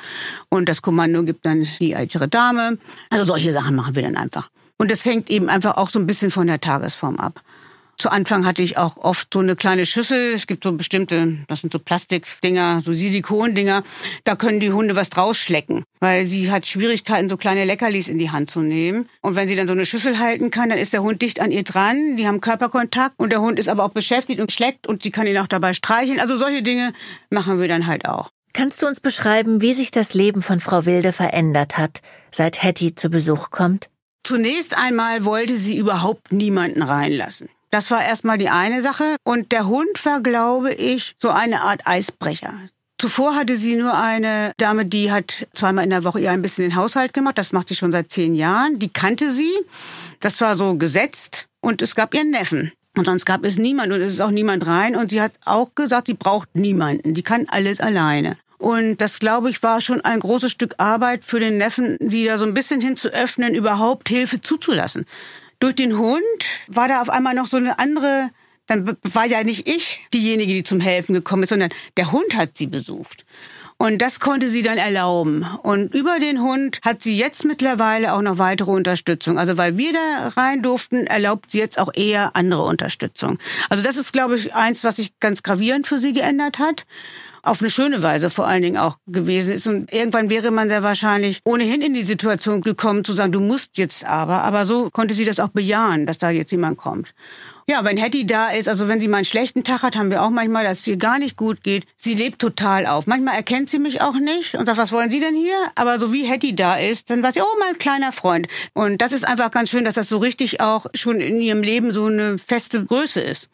und 0.49 0.67
das 0.67 0.82
Kommando 0.82 1.21
gibt 1.21 1.45
dann 1.45 1.67
die 1.80 1.93
ältere 1.93 2.28
Dame. 2.28 2.80
Also 3.12 3.25
solche 3.25 3.54
Sachen 3.54 3.75
machen 3.75 3.93
wir 3.93 4.01
dann 4.01 4.17
einfach. 4.17 4.49
Und 4.78 4.89
das 4.89 5.06
hängt 5.06 5.30
eben 5.30 5.49
einfach 5.49 5.78
auch 5.78 5.89
so 5.89 5.99
ein 5.99 6.08
bisschen 6.08 6.32
von 6.32 6.47
der 6.47 6.60
Tagesform 6.60 7.17
ab. 7.17 7.41
Zu 7.98 8.10
Anfang 8.10 8.46
hatte 8.46 8.62
ich 8.62 8.78
auch 8.78 8.98
oft 8.98 9.30
so 9.34 9.40
eine 9.40 9.56
kleine 9.56 9.86
Schüssel. 9.86 10.34
Es 10.34 10.48
gibt 10.48 10.64
so 10.64 10.74
bestimmte, 10.74 11.38
das 11.48 11.62
sind 11.62 11.72
so 11.72 11.80
Plastikdinger, 11.80 12.82
so 12.84 12.92
Silikondinger. 12.92 13.84
Da 14.26 14.36
können 14.36 14.60
die 14.60 14.72
Hunde 14.72 14.96
was 14.96 15.10
draus 15.10 15.38
schlecken, 15.38 15.84
weil 16.02 16.26
sie 16.26 16.52
hat 16.52 16.68
Schwierigkeiten, 16.68 17.30
so 17.30 17.38
kleine 17.38 17.64
Leckerlis 17.64 18.10
in 18.10 18.18
die 18.18 18.32
Hand 18.32 18.50
zu 18.50 18.62
nehmen. 18.62 19.08
Und 19.22 19.36
wenn 19.36 19.48
sie 19.48 19.56
dann 19.56 19.68
so 19.68 19.74
eine 19.74 19.86
Schüssel 19.86 20.20
halten 20.20 20.52
kann, 20.52 20.70
dann 20.70 20.78
ist 20.78 20.94
der 20.94 21.04
Hund 21.04 21.22
dicht 21.22 21.40
an 21.40 21.52
ihr 21.52 21.64
dran. 21.64 22.18
Die 22.18 22.28
haben 22.28 22.42
Körperkontakt 22.42 23.16
und 23.18 23.32
der 23.32 23.42
Hund 23.42 23.60
ist 23.60 23.70
aber 23.70 23.86
auch 23.86 23.92
beschäftigt 23.92 24.42
und 24.42 24.52
schleckt 24.52 24.88
und 24.88 25.04
sie 25.04 25.12
kann 25.12 25.28
ihn 25.28 25.38
auch 25.38 25.48
dabei 25.48 25.74
streicheln. 25.74 26.20
Also 26.20 26.36
solche 26.36 26.64
Dinge 26.64 26.92
machen 27.30 27.62
wir 27.62 27.68
dann 27.68 27.88
halt 27.88 28.06
auch. 28.06 28.30
Kannst 28.52 28.82
du 28.82 28.88
uns 28.88 29.00
beschreiben, 29.00 29.62
wie 29.62 29.74
sich 29.74 29.92
das 29.92 30.14
Leben 30.14 30.42
von 30.42 30.60
Frau 30.60 30.86
Wilde 30.86 31.12
verändert 31.12 31.78
hat, 31.78 32.02
seit 32.32 32.64
Hetty 32.64 32.96
zu 32.96 33.10
Besuch 33.10 33.52
kommt? 33.52 33.90
Zunächst 34.24 34.78
einmal 34.78 35.24
wollte 35.24 35.56
sie 35.58 35.78
überhaupt 35.78 36.32
niemanden 36.32 36.82
reinlassen. 36.82 37.50
Das 37.76 37.92
war 37.92 38.02
erstmal 38.02 38.38
die 38.38 38.48
eine 38.48 38.82
Sache. 38.82 39.18
Und 39.26 39.52
der 39.52 39.68
Hund 39.68 40.06
war, 40.06 40.22
glaube 40.22 40.74
ich, 40.74 41.14
so 41.22 41.28
eine 41.28 41.60
Art 41.60 41.82
Eisbrecher. 41.84 42.54
Zuvor 42.98 43.36
hatte 43.36 43.58
sie 43.58 43.76
nur 43.76 43.98
eine 43.98 44.54
Dame, 44.56 44.86
die 44.86 45.12
hat 45.12 45.46
zweimal 45.54 45.84
in 45.84 45.90
der 45.90 46.06
Woche 46.06 46.22
ihr 46.22 46.32
ein 46.32 46.42
bisschen 46.42 46.70
den 46.70 46.78
Haushalt 46.78 47.14
gemacht. 47.14 47.38
Das 47.38 47.52
macht 47.52 47.68
sie 47.68 47.76
schon 47.76 47.92
seit 47.92 48.10
zehn 48.12 48.34
Jahren. 48.34 48.80
Die 48.80 48.88
kannte 48.88 49.30
sie. 49.30 49.52
Das 50.22 50.40
war 50.40 50.56
so 50.56 50.76
gesetzt. 50.76 51.48
Und 51.60 51.82
es 51.82 51.96
gab 51.96 52.14
ihren 52.14 52.30
Neffen. 52.30 52.72
Und 52.96 53.08
sonst 53.08 53.26
gab 53.26 53.44
es 53.44 53.58
niemand 53.58 53.92
und 53.92 54.00
es 54.00 54.14
ist 54.14 54.22
auch 54.22 54.32
niemand 54.32 54.66
rein. 54.66 54.96
Und 54.96 55.12
sie 55.12 55.20
hat 55.20 55.34
auch 55.44 55.76
gesagt, 55.76 56.08
sie 56.08 56.14
braucht 56.14 56.56
niemanden. 56.56 57.14
Die 57.14 57.24
kann 57.24 57.46
alles 57.50 57.82
alleine. 57.82 58.38
Und 58.58 59.02
das, 59.02 59.20
glaube 59.20 59.50
ich, 59.50 59.62
war 59.64 59.82
schon 59.82 60.00
ein 60.00 60.22
großes 60.22 60.50
Stück 60.50 60.76
Arbeit 60.78 61.26
für 61.26 61.42
den 61.42 61.58
Neffen, 61.58 61.98
sie 62.00 62.24
da 62.24 62.38
so 62.38 62.46
ein 62.46 62.54
bisschen 62.54 62.80
hinzuöffnen, 62.80 63.54
überhaupt 63.54 64.08
Hilfe 64.08 64.40
zuzulassen 64.40 65.06
durch 65.65 65.75
den 65.75 65.97
Hund 65.97 66.21
war 66.67 66.88
da 66.88 67.01
auf 67.01 67.10
einmal 67.10 67.34
noch 67.34 67.47
so 67.47 67.58
eine 67.58 67.80
andere, 67.80 68.30
dann 68.67 68.97
war 69.01 69.25
ja 69.25 69.43
nicht 69.43 69.67
ich 69.67 69.99
diejenige, 70.13 70.54
die 70.54 70.63
zum 70.63 70.80
Helfen 70.80 71.13
gekommen 71.13 71.41
ist, 71.41 71.49
sondern 71.49 71.71
der 71.97 72.12
Hund 72.12 72.36
hat 72.36 72.56
sie 72.56 72.67
besucht. 72.67 73.25
Und 73.78 73.99
das 73.99 74.19
konnte 74.19 74.47
sie 74.47 74.62
dann 74.62 74.78
erlauben. 74.78 75.43
Und 75.63 75.93
über 75.95 76.19
den 76.19 76.39
Hund 76.39 76.80
hat 76.84 77.01
sie 77.01 77.17
jetzt 77.17 77.45
mittlerweile 77.45 78.13
auch 78.13 78.21
noch 78.21 78.38
weitere 78.38 78.71
Unterstützung. 78.71 79.39
Also 79.39 79.58
weil 79.58 79.75
wir 79.75 79.91
da 79.91 80.28
rein 80.38 80.62
durften, 80.62 81.08
erlaubt 81.08 81.51
sie 81.51 81.60
jetzt 81.60 81.80
auch 81.80 81.89
eher 81.93 82.36
andere 82.36 82.62
Unterstützung. 82.62 83.39
Also 83.67 83.82
das 83.82 83.97
ist, 83.97 84.13
glaube 84.13 84.36
ich, 84.38 84.54
eins, 84.54 84.84
was 84.84 84.97
sich 84.97 85.19
ganz 85.19 85.41
gravierend 85.41 85.88
für 85.88 85.97
sie 85.97 86.13
geändert 86.13 86.60
hat. 86.60 86.86
Auf 87.46 87.62
eine 87.62 87.70
schöne 87.70 88.04
Weise 88.04 88.30
vor 88.30 88.48
allen 88.48 88.62
Dingen 88.62 88.78
auch 88.78 88.98
gewesen 89.08 89.54
ist. 89.54 89.68
Und 89.68 89.92
irgendwann 89.94 90.30
wäre 90.30 90.52
man 90.52 90.70
sehr 90.70 90.84
wahrscheinlich 90.84 91.40
ohnehin 91.46 91.82
in 91.82 91.94
die 91.94 92.04
Situation 92.04 92.62
gekommen 92.62 93.04
zu 93.04 93.14
sagen, 93.14 93.32
du 93.32 93.40
musst 93.40 93.78
jetzt 93.78 94.06
aber. 94.06 94.44
Aber 94.44 94.66
so 94.66 94.90
konnte 94.90 95.14
sie 95.14 95.26
das 95.26 95.40
auch 95.40 95.50
bejahen, 95.50 96.06
dass 96.06 96.18
da 96.18 96.30
jetzt 96.30 96.52
jemand 96.52 96.78
kommt. 96.78 97.14
Ja, 97.68 97.84
wenn 97.84 97.98
Hetty 97.98 98.28
da 98.28 98.50
ist, 98.50 98.70
also 98.70 98.88
wenn 98.88 99.00
sie 99.00 99.08
mal 99.08 99.18
einen 99.18 99.26
schlechten 99.26 99.64
Tag 99.64 99.82
hat, 99.82 99.96
haben 99.96 100.12
wir 100.12 100.22
auch 100.22 100.30
manchmal, 100.30 100.64
dass 100.64 100.82
es 100.82 100.88
ihr 100.88 100.98
gar 100.98 101.18
nicht 101.18 101.36
gut 101.36 101.64
geht. 101.64 101.88
Sie 101.96 102.14
lebt 102.14 102.38
total 102.38 102.86
auf. 102.86 103.08
Manchmal 103.08 103.36
erkennt 103.36 103.70
sie 103.70 103.80
mich 103.80 104.02
auch 104.02 104.14
nicht 104.14 104.54
und 104.54 104.68
sagt, 104.68 104.78
was 104.78 104.92
wollen 104.92 105.10
Sie 105.10 105.20
denn 105.20 105.36
hier? 105.36 105.58
Aber 105.74 106.00
so 106.00 106.14
wie 106.14 106.26
Hetty 106.26 106.56
da 106.56 106.76
ist, 106.76 107.10
dann 107.10 107.24
weiß 107.24 107.34
sie, 107.34 107.42
oh, 107.42 107.60
mein 107.60 107.80
kleiner 107.80 108.12
Freund. 108.12 108.48
Und 108.74 109.02
das 109.02 109.14
ist 109.14 109.28
einfach 109.28 109.50
ganz 109.50 109.72
schön, 109.72 109.84
dass 109.84 109.96
das 109.96 110.10
so 110.10 110.20
richtig 110.20 110.62
auch 110.62 110.86
schon 110.94 111.20
in 111.20 111.42
ihrem 111.42 111.64
Leben 111.64 111.92
so 111.92 112.06
eine 112.06 112.38
feste 112.38 112.86
Größe 112.86 113.20
ist. 113.20 113.50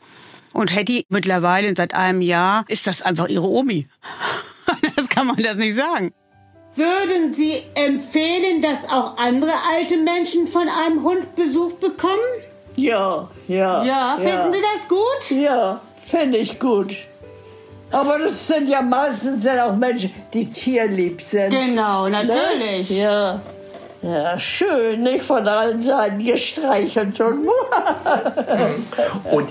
Und 0.54 0.76
Hetty 0.76 1.06
mittlerweile 1.10 1.74
seit 1.76 1.94
einem 1.94 2.22
Jahr 2.22 2.66
ist 2.68 2.88
das 2.88 3.02
einfach 3.02 3.28
ihre 3.28 3.48
Omi. 3.48 3.88
das 4.96 5.10
kann 5.10 5.28
man 5.28 5.38
das 5.38 5.58
nicht 5.58 5.76
sagen. 5.76 6.14
Würden 6.76 7.34
Sie 7.34 7.62
empfehlen, 7.76 8.62
dass 8.62 8.90
auch 8.90 9.18
andere 9.18 9.52
alte 9.76 9.98
Menschen 9.98 10.48
von 10.48 10.68
einem 10.70 11.04
Hund 11.04 11.36
Besuch 11.36 11.74
bekommen? 11.74 12.22
Ja, 12.78 13.30
ja. 13.48 13.84
Ja, 13.84 14.16
finden 14.18 14.30
ja. 14.30 14.52
Sie 14.54 14.62
das 14.74 14.88
gut? 14.88 15.38
Ja, 15.38 15.82
finde 16.02 16.38
ich 16.38 16.60
gut. 16.60 16.96
Aber 17.92 18.20
das 18.20 18.48
sind 18.48 18.70
ja 18.70 18.82
meistens 18.82 19.44
dann 19.44 19.60
auch 19.60 19.76
Menschen, 19.76 20.12
die 20.34 20.50
tierlieb 20.50 21.22
sind. 21.22 21.50
Genau, 21.50 22.08
natürlich. 22.08 22.90
Ne? 22.90 22.98
Ja. 22.98 23.42
Ja, 24.04 24.40
schön, 24.40 25.04
nicht 25.04 25.24
von 25.24 25.48
allen 25.48 25.82
Seiten 25.82 26.24
gestreichelt 26.24 27.20
und. 27.20 27.48
Und 29.32 29.50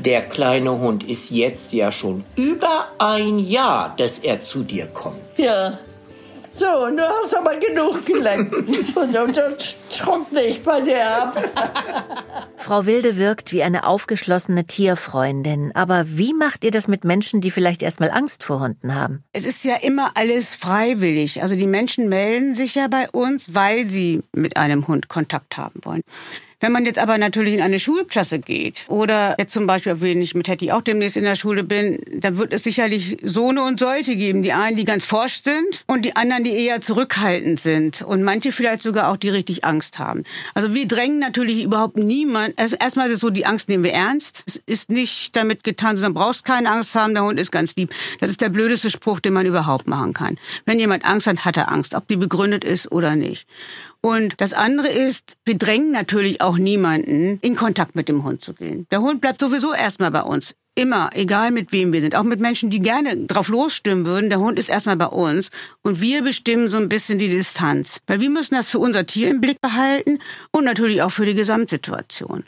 der 0.00 0.22
kleine 0.22 0.76
Hund 0.78 1.04
ist 1.04 1.30
jetzt 1.30 1.72
ja 1.72 1.92
schon 1.92 2.24
über 2.36 2.88
ein 2.98 3.38
Jahr, 3.38 3.94
dass 3.96 4.18
er 4.18 4.40
zu 4.40 4.64
dir 4.64 4.86
kommt. 4.88 5.18
ja. 5.36 5.78
So, 6.54 6.66
du 6.66 7.02
hast 7.02 7.34
aber 7.34 7.56
genug 7.56 8.04
gelenkt. 8.04 8.54
und 8.96 9.14
dann 9.14 9.32
trockne 9.90 10.42
ich 10.42 10.62
bei 10.62 10.80
dir 10.80 11.06
ab. 11.06 11.42
Frau 12.56 12.86
Wilde 12.86 13.16
wirkt 13.16 13.52
wie 13.52 13.62
eine 13.62 13.86
aufgeschlossene 13.86 14.66
Tierfreundin. 14.66 15.72
Aber 15.74 16.04
wie 16.06 16.34
macht 16.34 16.64
ihr 16.64 16.70
das 16.70 16.88
mit 16.88 17.04
Menschen, 17.04 17.40
die 17.40 17.50
vielleicht 17.50 17.82
erstmal 17.82 18.10
Angst 18.10 18.44
vor 18.44 18.60
Hunden 18.60 18.94
haben? 18.94 19.24
Es 19.32 19.46
ist 19.46 19.64
ja 19.64 19.76
immer 19.76 20.12
alles 20.14 20.54
freiwillig. 20.54 21.42
Also 21.42 21.56
die 21.56 21.66
Menschen 21.66 22.08
melden 22.08 22.54
sich 22.54 22.74
ja 22.74 22.88
bei 22.88 23.08
uns, 23.10 23.54
weil 23.54 23.86
sie 23.88 24.22
mit 24.32 24.56
einem 24.56 24.86
Hund 24.88 25.08
Kontakt 25.08 25.56
haben 25.56 25.80
wollen. 25.84 26.02
Wenn 26.62 26.70
man 26.70 26.86
jetzt 26.86 27.00
aber 27.00 27.18
natürlich 27.18 27.54
in 27.54 27.60
eine 27.60 27.80
Schulklasse 27.80 28.38
geht 28.38 28.84
oder 28.86 29.34
jetzt 29.36 29.52
zum 29.52 29.66
Beispiel, 29.66 30.00
wenn 30.00 30.22
ich 30.22 30.36
mit 30.36 30.46
Hetty 30.46 30.70
auch 30.70 30.80
demnächst 30.80 31.16
in 31.16 31.24
der 31.24 31.34
Schule 31.34 31.64
bin, 31.64 31.98
dann 32.14 32.38
wird 32.38 32.52
es 32.52 32.62
sicherlich 32.62 33.18
so 33.20 33.48
eine 33.48 33.64
und 33.64 33.80
solche 33.80 34.14
geben. 34.14 34.44
Die 34.44 34.52
einen, 34.52 34.76
die 34.76 34.84
ganz 34.84 35.04
forsch 35.04 35.42
sind 35.42 35.82
und 35.88 36.04
die 36.04 36.14
anderen, 36.14 36.44
die 36.44 36.52
eher 36.52 36.80
zurückhaltend 36.80 37.58
sind 37.58 38.02
und 38.02 38.22
manche 38.22 38.52
vielleicht 38.52 38.82
sogar 38.82 39.10
auch, 39.10 39.16
die 39.16 39.30
richtig 39.30 39.64
Angst 39.64 39.98
haben. 39.98 40.22
Also 40.54 40.72
wir 40.72 40.86
drängen 40.86 41.18
natürlich 41.18 41.64
überhaupt 41.64 41.96
niemand. 41.96 42.56
Also 42.60 42.76
erstmal 42.76 43.08
ist 43.08 43.14
es 43.14 43.20
so, 43.20 43.30
die 43.30 43.44
Angst 43.44 43.68
nehmen 43.68 43.82
wir 43.82 43.92
ernst. 43.92 44.44
Es 44.46 44.62
ist 44.64 44.88
nicht 44.88 45.34
damit 45.34 45.64
getan, 45.64 45.96
sondern 45.96 46.14
brauchst 46.14 46.44
keine 46.44 46.70
Angst 46.70 46.94
haben, 46.94 47.14
der 47.14 47.24
Hund 47.24 47.40
ist 47.40 47.50
ganz 47.50 47.74
lieb. 47.74 47.92
Das 48.20 48.30
ist 48.30 48.40
der 48.40 48.50
blödeste 48.50 48.88
Spruch, 48.88 49.18
den 49.18 49.32
man 49.32 49.46
überhaupt 49.46 49.88
machen 49.88 50.12
kann. 50.12 50.38
Wenn 50.64 50.78
jemand 50.78 51.04
Angst 51.04 51.26
hat, 51.26 51.44
hat 51.44 51.56
er 51.56 51.72
Angst, 51.72 51.96
ob 51.96 52.06
die 52.06 52.14
begründet 52.14 52.62
ist 52.62 52.92
oder 52.92 53.16
nicht. 53.16 53.48
Und 54.04 54.40
das 54.40 54.52
andere 54.52 54.88
ist, 54.88 55.36
wir 55.44 55.56
drängen 55.56 55.92
natürlich 55.92 56.40
auch 56.40 56.58
niemanden, 56.58 57.38
in 57.40 57.54
Kontakt 57.54 57.94
mit 57.94 58.08
dem 58.08 58.24
Hund 58.24 58.42
zu 58.42 58.52
gehen. 58.52 58.86
Der 58.90 59.00
Hund 59.00 59.20
bleibt 59.20 59.40
sowieso 59.40 59.72
erstmal 59.72 60.10
bei 60.10 60.22
uns. 60.22 60.56
Immer, 60.74 61.10
egal 61.12 61.52
mit 61.52 61.70
wem 61.70 61.92
wir 61.92 62.00
sind. 62.00 62.16
Auch 62.16 62.24
mit 62.24 62.40
Menschen, 62.40 62.68
die 62.68 62.80
gerne 62.80 63.16
drauf 63.26 63.48
losstimmen 63.48 64.04
würden. 64.04 64.28
Der 64.28 64.40
Hund 64.40 64.58
ist 64.58 64.70
erstmal 64.70 64.96
bei 64.96 65.06
uns. 65.06 65.50
Und 65.82 66.00
wir 66.00 66.22
bestimmen 66.22 66.68
so 66.68 66.78
ein 66.78 66.88
bisschen 66.88 67.20
die 67.20 67.28
Distanz. 67.28 68.00
Weil 68.08 68.20
wir 68.20 68.30
müssen 68.30 68.56
das 68.56 68.70
für 68.70 68.80
unser 68.80 69.06
Tier 69.06 69.30
im 69.30 69.40
Blick 69.40 69.60
behalten 69.60 70.18
und 70.50 70.64
natürlich 70.64 71.02
auch 71.02 71.10
für 71.10 71.26
die 71.26 71.34
Gesamtsituation. 71.34 72.44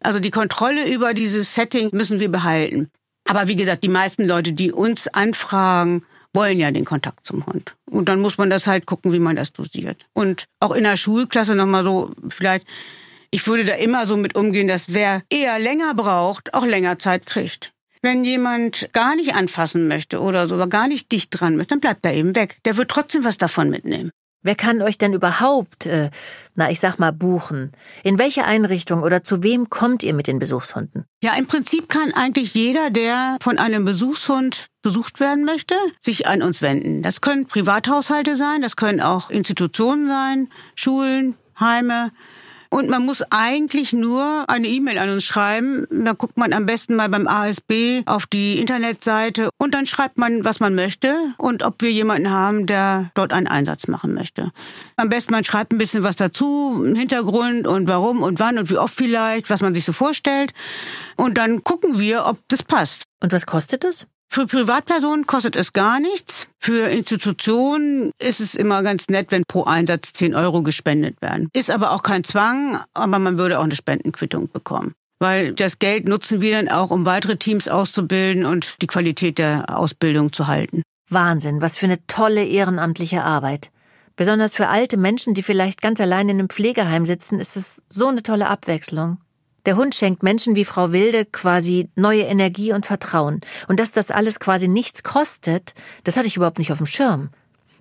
Also 0.00 0.20
die 0.20 0.30
Kontrolle 0.30 0.92
über 0.92 1.14
dieses 1.14 1.54
Setting 1.54 1.88
müssen 1.92 2.20
wir 2.20 2.30
behalten. 2.30 2.90
Aber 3.26 3.48
wie 3.48 3.56
gesagt, 3.56 3.82
die 3.82 3.88
meisten 3.88 4.26
Leute, 4.26 4.52
die 4.52 4.72
uns 4.72 5.08
anfragen, 5.08 6.04
wollen 6.34 6.58
ja 6.58 6.70
den 6.70 6.84
Kontakt 6.84 7.26
zum 7.26 7.46
Hund. 7.46 7.76
Und 7.90 8.08
dann 8.08 8.20
muss 8.20 8.38
man 8.38 8.50
das 8.50 8.66
halt 8.66 8.86
gucken, 8.86 9.12
wie 9.12 9.18
man 9.18 9.36
das 9.36 9.52
dosiert. 9.52 10.06
Und 10.12 10.44
auch 10.60 10.72
in 10.72 10.84
der 10.84 10.96
Schulklasse 10.96 11.54
nochmal 11.54 11.84
so, 11.84 12.12
vielleicht, 12.28 12.66
ich 13.30 13.46
würde 13.46 13.64
da 13.64 13.74
immer 13.74 14.06
so 14.06 14.16
mit 14.16 14.36
umgehen, 14.36 14.68
dass 14.68 14.92
wer 14.92 15.22
eher 15.30 15.58
länger 15.58 15.94
braucht, 15.94 16.54
auch 16.54 16.64
länger 16.64 16.98
Zeit 16.98 17.26
kriegt. 17.26 17.72
Wenn 18.00 18.24
jemand 18.24 18.90
gar 18.92 19.16
nicht 19.16 19.34
anfassen 19.34 19.88
möchte 19.88 20.20
oder 20.20 20.46
so, 20.46 20.54
aber 20.54 20.68
gar 20.68 20.86
nicht 20.86 21.10
dicht 21.10 21.30
dran 21.30 21.56
möchte, 21.56 21.70
dann 21.70 21.80
bleibt 21.80 22.06
er 22.06 22.14
eben 22.14 22.34
weg. 22.36 22.58
Der 22.64 22.76
wird 22.76 22.90
trotzdem 22.90 23.24
was 23.24 23.38
davon 23.38 23.70
mitnehmen. 23.70 24.10
Wer 24.42 24.54
kann 24.54 24.82
euch 24.82 24.98
denn 24.98 25.14
überhaupt, 25.14 25.86
äh, 25.86 26.10
na 26.54 26.70
ich 26.70 26.78
sag 26.78 26.98
mal, 26.98 27.12
buchen? 27.12 27.72
In 28.04 28.20
welche 28.20 28.44
Einrichtung 28.44 29.02
oder 29.02 29.24
zu 29.24 29.42
wem 29.42 29.68
kommt 29.68 30.04
ihr 30.04 30.14
mit 30.14 30.28
den 30.28 30.38
Besuchshunden? 30.38 31.04
Ja, 31.22 31.34
im 31.36 31.46
Prinzip 31.46 31.88
kann 31.88 32.12
eigentlich 32.14 32.54
jeder, 32.54 32.90
der 32.90 33.36
von 33.42 33.58
einem 33.58 33.84
Besuchshund 33.84 34.68
besucht 34.88 35.20
werden 35.20 35.44
möchte, 35.44 35.74
sich 36.00 36.26
an 36.26 36.42
uns 36.42 36.62
wenden. 36.62 37.02
Das 37.02 37.20
können 37.20 37.44
Privathaushalte 37.44 38.36
sein, 38.36 38.62
das 38.62 38.74
können 38.74 39.02
auch 39.02 39.28
Institutionen 39.28 40.08
sein, 40.08 40.48
Schulen, 40.76 41.34
Heime. 41.60 42.10
Und 42.70 42.88
man 42.88 43.04
muss 43.04 43.22
eigentlich 43.30 43.92
nur 43.92 44.48
eine 44.48 44.66
E-Mail 44.66 44.96
an 44.96 45.10
uns 45.10 45.24
schreiben. 45.24 45.86
Da 45.90 46.14
guckt 46.14 46.38
man 46.38 46.54
am 46.54 46.64
besten 46.64 46.96
mal 46.96 47.10
beim 47.10 47.28
ASB 47.28 48.02
auf 48.06 48.24
die 48.24 48.58
Internetseite 48.58 49.50
und 49.58 49.74
dann 49.74 49.84
schreibt 49.84 50.16
man, 50.16 50.42
was 50.42 50.58
man 50.58 50.74
möchte 50.74 51.14
und 51.36 51.62
ob 51.62 51.82
wir 51.82 51.92
jemanden 51.92 52.30
haben, 52.30 52.64
der 52.64 53.10
dort 53.12 53.34
einen 53.34 53.46
Einsatz 53.46 53.88
machen 53.88 54.14
möchte. 54.14 54.52
Am 54.96 55.10
besten 55.10 55.32
man 55.32 55.44
schreibt 55.44 55.72
ein 55.72 55.78
bisschen 55.78 56.02
was 56.02 56.16
dazu, 56.16 56.82
einen 56.82 56.96
Hintergrund 56.96 57.66
und 57.66 57.88
warum 57.88 58.22
und 58.22 58.38
wann 58.38 58.56
und 58.56 58.70
wie 58.70 58.78
oft 58.78 58.94
vielleicht, 58.94 59.50
was 59.50 59.60
man 59.60 59.74
sich 59.74 59.84
so 59.84 59.92
vorstellt. 59.92 60.54
Und 61.16 61.36
dann 61.36 61.62
gucken 61.62 61.98
wir, 61.98 62.24
ob 62.24 62.38
das 62.48 62.62
passt. 62.62 63.02
Und 63.20 63.32
was 63.32 63.44
kostet 63.44 63.84
es? 63.84 64.06
Für 64.30 64.46
Privatpersonen 64.46 65.26
kostet 65.26 65.56
es 65.56 65.72
gar 65.72 66.00
nichts. 66.00 66.48
Für 66.58 66.88
Institutionen 66.88 68.12
ist 68.18 68.40
es 68.40 68.54
immer 68.54 68.82
ganz 68.82 69.08
nett, 69.08 69.32
wenn 69.32 69.44
pro 69.48 69.64
Einsatz 69.64 70.12
10 70.12 70.34
Euro 70.34 70.62
gespendet 70.62 71.20
werden. 71.22 71.48
Ist 71.54 71.70
aber 71.70 71.92
auch 71.92 72.02
kein 72.02 72.24
Zwang, 72.24 72.78
aber 72.94 73.18
man 73.18 73.38
würde 73.38 73.58
auch 73.58 73.64
eine 73.64 73.74
Spendenquittung 73.74 74.50
bekommen. 74.52 74.92
Weil 75.18 75.52
das 75.54 75.78
Geld 75.78 76.06
nutzen 76.06 76.40
wir 76.40 76.52
dann 76.52 76.68
auch, 76.68 76.90
um 76.90 77.06
weitere 77.06 77.36
Teams 77.36 77.68
auszubilden 77.68 78.44
und 78.44 78.80
die 78.82 78.86
Qualität 78.86 79.38
der 79.38 79.64
Ausbildung 79.76 80.32
zu 80.32 80.46
halten. 80.46 80.82
Wahnsinn, 81.08 81.62
was 81.62 81.78
für 81.78 81.86
eine 81.86 82.06
tolle 82.06 82.44
ehrenamtliche 82.44 83.24
Arbeit. 83.24 83.70
Besonders 84.14 84.54
für 84.54 84.68
alte 84.68 84.96
Menschen, 84.96 85.34
die 85.34 85.42
vielleicht 85.42 85.80
ganz 85.80 86.00
allein 86.00 86.28
in 86.28 86.38
einem 86.38 86.50
Pflegeheim 86.50 87.06
sitzen, 87.06 87.40
ist 87.40 87.56
es 87.56 87.82
so 87.88 88.08
eine 88.08 88.22
tolle 88.22 88.48
Abwechslung. 88.48 89.18
Der 89.68 89.76
Hund 89.76 89.94
schenkt 89.94 90.22
Menschen 90.22 90.56
wie 90.56 90.64
Frau 90.64 90.92
Wilde 90.92 91.26
quasi 91.26 91.90
neue 91.94 92.22
Energie 92.22 92.72
und 92.72 92.86
Vertrauen. 92.86 93.42
Und 93.66 93.80
dass 93.80 93.92
das 93.92 94.10
alles 94.10 94.40
quasi 94.40 94.66
nichts 94.66 95.02
kostet, 95.02 95.74
das 96.04 96.16
hatte 96.16 96.26
ich 96.26 96.36
überhaupt 96.36 96.58
nicht 96.58 96.72
auf 96.72 96.78
dem 96.78 96.86
Schirm. 96.86 97.28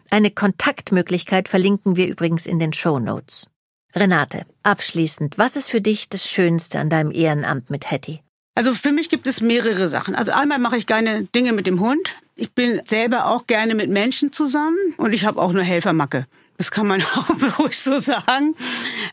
Eine 0.10 0.30
Kontaktmöglichkeit 0.30 1.48
verlinken 1.48 1.96
wir 1.96 2.10
übrigens 2.10 2.46
in 2.46 2.60
den 2.60 2.74
Show 2.74 3.00
Notes. 3.00 3.48
Renate, 3.96 4.46
abschließend, 4.64 5.38
was 5.38 5.56
ist 5.56 5.70
für 5.70 5.80
dich 5.80 6.10
das 6.10 6.30
Schönste 6.30 6.78
an 6.78 6.90
deinem 6.90 7.14
Ehrenamt 7.14 7.70
mit 7.70 7.90
Hetty? 7.90 8.22
Also 8.54 8.74
für 8.74 8.92
mich 8.92 9.08
gibt 9.08 9.26
es 9.26 9.40
mehrere 9.40 9.88
Sachen. 9.88 10.14
Also 10.14 10.34
einmal 10.34 10.60
mache 10.60 10.76
ich 10.76 10.88
gerne 10.88 11.24
Dinge 11.34 11.54
mit 11.54 11.68
dem 11.68 11.80
Hund. 11.80 12.18
Ich 12.36 12.52
bin 12.52 12.82
selber 12.84 13.28
auch 13.28 13.48
gerne 13.48 13.76
mit 13.76 13.90
Menschen 13.90 14.34
zusammen 14.34 14.76
und 14.98 15.14
ich 15.14 15.24
habe 15.24 15.42
auch 15.42 15.52
eine 15.52 15.64
Helfermacke. 15.64 16.28
Das 16.58 16.72
kann 16.72 16.88
man 16.88 17.02
auch 17.16 17.60
ruhig 17.60 17.78
so 17.78 18.00
sagen. 18.00 18.56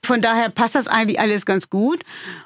Von 0.03 0.21
daher 0.21 0.49
passt 0.49 0.75
das 0.75 0.89
eigentlich 0.89 1.21
alles 1.21 1.47
ganz 1.47 1.71
gut. 1.71 2.01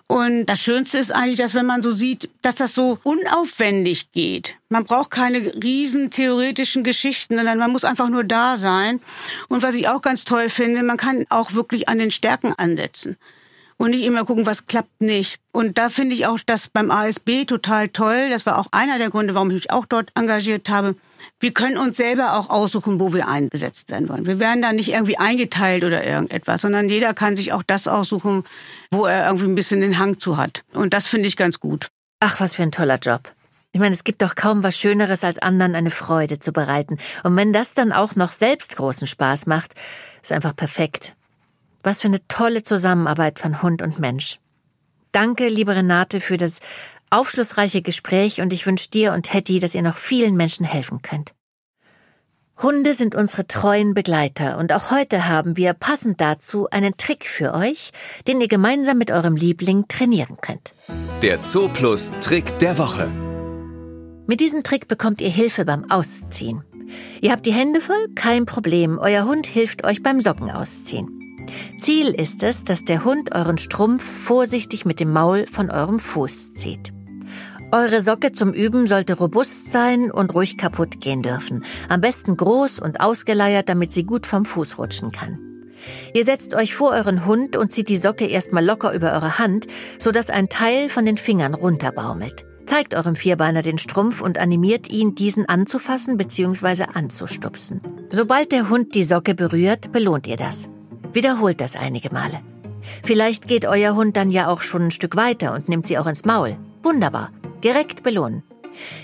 Und 0.09 0.47
das 0.47 0.61
Schönste 0.61 0.99
ist 0.99 1.13
eigentlich, 1.13 1.39
dass 1.39 1.55
wenn 1.55 1.67
man 1.67 1.83
so 1.83 1.93
sieht, 1.93 2.29
dass 2.43 2.57
das 2.57 2.75
so 2.75 2.99
unaufwendig 3.03 4.13
geht. 4.13 4.57
Man 4.69 4.85
braucht 4.85 5.11
keine 5.11 5.39
riesen 5.63 6.11
theoretischen 6.11 6.85
Geschichten, 6.85 7.37
sondern 7.37 7.59
man 7.59 7.71
muss 7.71 7.85
einfach 7.85 8.09
nur 8.09 8.25
da 8.25 8.59
sein. 8.59 9.01
Und 9.49 9.63
was 9.63 9.75
ich 9.75 9.89
auch 9.89 10.03
ganz 10.03 10.25
toll 10.25 10.49
finde, 10.49 10.83
man 10.83 10.97
kann 10.97 11.27
auch 11.29 11.53
wirklich 11.53 11.89
an 11.89 11.99
den 11.99 12.11
Stärken 12.11 12.53
ansetzen 12.53 13.17
und 13.79 13.91
nicht 13.91 14.03
immer 14.03 14.25
gucken, 14.25 14.45
was 14.45 14.67
klappt 14.67 15.01
nicht. 15.01 15.39
Und 15.53 15.79
da 15.79 15.89
finde 15.89 16.15
ich 16.15 16.27
auch 16.27 16.39
das 16.45 16.69
beim 16.69 16.91
ASB 16.91 17.47
total 17.47 17.89
toll. 17.89 18.29
Das 18.29 18.45
war 18.45 18.59
auch 18.59 18.67
einer 18.73 18.99
der 18.99 19.09
Gründe, 19.09 19.35
warum 19.35 19.49
ich 19.51 19.55
mich 19.55 19.71
auch 19.71 19.87
dort 19.87 20.11
engagiert 20.15 20.69
habe. 20.69 20.97
Wir 21.41 21.53
können 21.53 21.79
uns 21.79 21.97
selber 21.97 22.37
auch 22.37 22.51
aussuchen, 22.51 23.01
wo 23.01 23.13
wir 23.13 23.29
eingesetzt 23.29 23.89
werden 23.91 24.09
wollen. 24.09 24.27
Wir 24.27 24.41
werden 24.41 24.61
da 24.63 24.73
nicht 24.73 24.91
irgendwie 24.91 25.19
eingeteilt 25.19 25.85
oder 25.85 26.05
irgendetwas, 26.05 26.63
sondern 26.63 26.89
jeder 26.89 27.15
kann 27.15 27.37
sich 27.37 27.53
auch 27.53 27.63
das 27.63 27.89
aussuchen, 27.89 28.45
wo 28.91 29.07
er 29.07 29.27
irgendwie 29.27 29.47
ein 29.47 29.55
bisschen 29.55 29.81
den 29.81 29.99
Hang 29.99 30.19
zu 30.19 30.37
hat. 30.37 30.65
Und 30.75 30.93
das 30.93 31.07
finde 31.07 31.29
ich 31.29 31.37
ganz 31.37 31.61
gut. 31.61 31.89
Ach, 32.21 32.41
was 32.41 32.57
für 32.57 32.65
ein 32.65 32.73
toller 32.73 32.99
Job. 32.99 33.33
Ich 33.73 33.81
meine, 33.81 33.95
es 33.95 34.03
gibt 34.03 34.23
doch 34.23 34.35
kaum 34.35 34.63
was 34.65 34.77
Schöneres, 34.77 35.23
als 35.23 35.39
anderen 35.39 35.77
eine 35.77 35.91
Freude 35.91 36.41
zu 36.41 36.53
bereiten. 36.53 36.99
Und 37.23 37.37
wenn 37.37 37.53
das 37.53 37.75
dann 37.75 37.93
auch 37.93 38.17
noch 38.17 38.33
selbst 38.33 38.77
großen 38.77 39.07
Spaß 39.07 39.47
macht, 39.47 39.75
ist 40.23 40.33
einfach 40.33 40.57
perfekt. 40.57 41.15
Was 41.89 42.03
für 42.03 42.09
eine 42.09 42.29
tolle 42.29 42.63
Zusammenarbeit 42.65 43.39
von 43.39 43.63
Hund 43.63 43.81
und 43.81 43.99
Mensch. 43.99 44.41
Danke, 45.11 45.49
liebe 45.49 45.75
Renate, 45.75 46.21
für 46.21 46.37
das 46.37 46.61
aufschlussreiche 47.09 47.81
Gespräch 47.81 48.43
und 48.43 48.53
ich 48.53 48.67
wünsche 48.67 48.91
dir 48.91 49.15
und 49.15 49.33
Hetty, 49.33 49.59
dass 49.59 49.75
ihr 49.75 49.81
noch 49.81 49.97
vielen 49.97 50.37
Menschen 50.37 50.67
helfen 50.67 51.01
könnt. 51.01 51.33
Hunde 52.61 52.93
sind 52.93 53.15
unsere 53.15 53.47
treuen 53.47 53.95
Begleiter 53.95 54.59
und 54.59 54.71
auch 54.75 54.91
heute 54.91 55.29
haben 55.29 55.57
wir 55.57 55.73
passend 55.73 56.21
dazu 56.21 56.69
einen 56.69 56.99
Trick 56.99 57.25
für 57.25 57.55
euch, 57.55 57.93
den 58.27 58.43
ihr 58.43 58.49
gemeinsam 58.49 58.99
mit 58.99 59.11
eurem 59.11 59.37
Liebling 59.37 59.89
trainieren 59.89 60.37
könnt. 60.43 60.75
Der 61.23 61.41
Zooplus 61.41 62.13
Trick 62.21 62.59
der 62.59 62.77
Woche. 62.77 63.11
Mit 64.27 64.41
diesem 64.41 64.63
Trick 64.63 64.89
bekommt 64.89 65.23
ihr 65.23 65.31
Hilfe 65.31 65.65
beim 65.65 65.91
Ausziehen. 65.91 66.65
Ihr 67.23 67.33
habt 67.33 67.47
die 67.47 67.55
Hände 67.55 67.81
voll? 67.81 68.09
Kein 68.15 68.45
Problem. 68.45 68.99
Euer 68.99 69.25
Hund 69.25 69.47
hilft 69.47 69.85
euch 69.85 70.03
beim 70.03 70.21
Socken 70.21 70.51
ausziehen. 70.51 71.18
Ziel 71.81 72.09
ist 72.09 72.43
es, 72.43 72.65
dass 72.65 72.85
der 72.85 73.05
Hund 73.05 73.35
euren 73.35 73.59
Strumpf 73.59 74.05
vorsichtig 74.05 74.85
mit 74.85 75.01
dem 75.01 75.13
Maul 75.13 75.47
von 75.47 75.71
eurem 75.71 76.01
Fuß 76.01 76.55
zieht. 76.55 76.93
Eure 77.71 78.01
Socke 78.01 78.33
zum 78.33 78.55
Üben 78.55 78.87
sollte 78.87 79.19
robust 79.19 79.71
sein 79.71 80.11
und 80.11 80.35
ruhig 80.35 80.57
kaputt 80.57 81.01
gehen 81.01 81.23
dürfen. 81.23 81.65
Am 81.89 82.01
besten 82.01 82.37
groß 82.37 82.81
und 82.81 83.01
ausgeleiert, 83.01 83.69
damit 83.69 83.93
sie 83.93 84.05
gut 84.05 84.27
vom 84.27 84.47
Fuß 84.47 84.79
rutschen 84.79 85.13
kann. 85.13 85.39
Ihr 86.15 86.25
setzt 86.25 86.55
euch 86.55 86.75
vor 86.75 86.93
euren 86.93 87.27
Hund 87.27 87.57
und 87.57 87.73
zieht 87.73 87.89
die 87.89 87.97
Socke 87.97 88.27
erstmal 88.27 88.65
locker 88.65 88.95
über 88.95 89.13
eure 89.13 89.39
Hand, 89.39 89.67
sodass 89.99 90.31
ein 90.31 90.49
Teil 90.49 90.89
von 90.89 91.05
den 91.05 91.19
Fingern 91.19 91.55
runterbaumelt. 91.55 92.47
Zeigt 92.67 92.95
eurem 92.95 93.17
Vierbeiner 93.17 93.63
den 93.63 93.79
Strumpf 93.79 94.21
und 94.21 94.39
animiert 94.39 94.91
ihn, 94.91 95.15
diesen 95.15 95.47
anzufassen 95.47 96.17
bzw. 96.17 96.85
anzustupsen. 96.95 97.81
Sobald 98.11 98.53
der 98.53 98.69
Hund 98.69 98.95
die 98.95 99.05
Socke 99.05 99.35
berührt, 99.35 99.93
belohnt 99.93 100.27
ihr 100.27 100.37
das. 100.37 100.69
Wiederholt 101.19 101.61
das 101.61 101.75
einige 101.75 102.15
Male. 102.15 102.39
Vielleicht 103.03 103.49
geht 103.49 103.67
euer 103.67 103.97
Hund 103.97 104.17
dann 104.17 104.31
ja 104.31 104.47
auch 104.47 104.63
schon 104.63 104.83
ein 104.83 104.91
Stück 104.93 105.17
weiter 105.17 105.53
und 105.53 105.69
nimmt 105.69 105.89
sie 105.89 105.99
auch 105.99 106.07
ins 106.07 106.25
Maul. 106.25 106.57
Wunderbar. 106.85 107.33
Direkt 107.65 108.05
belohnen. 108.05 108.45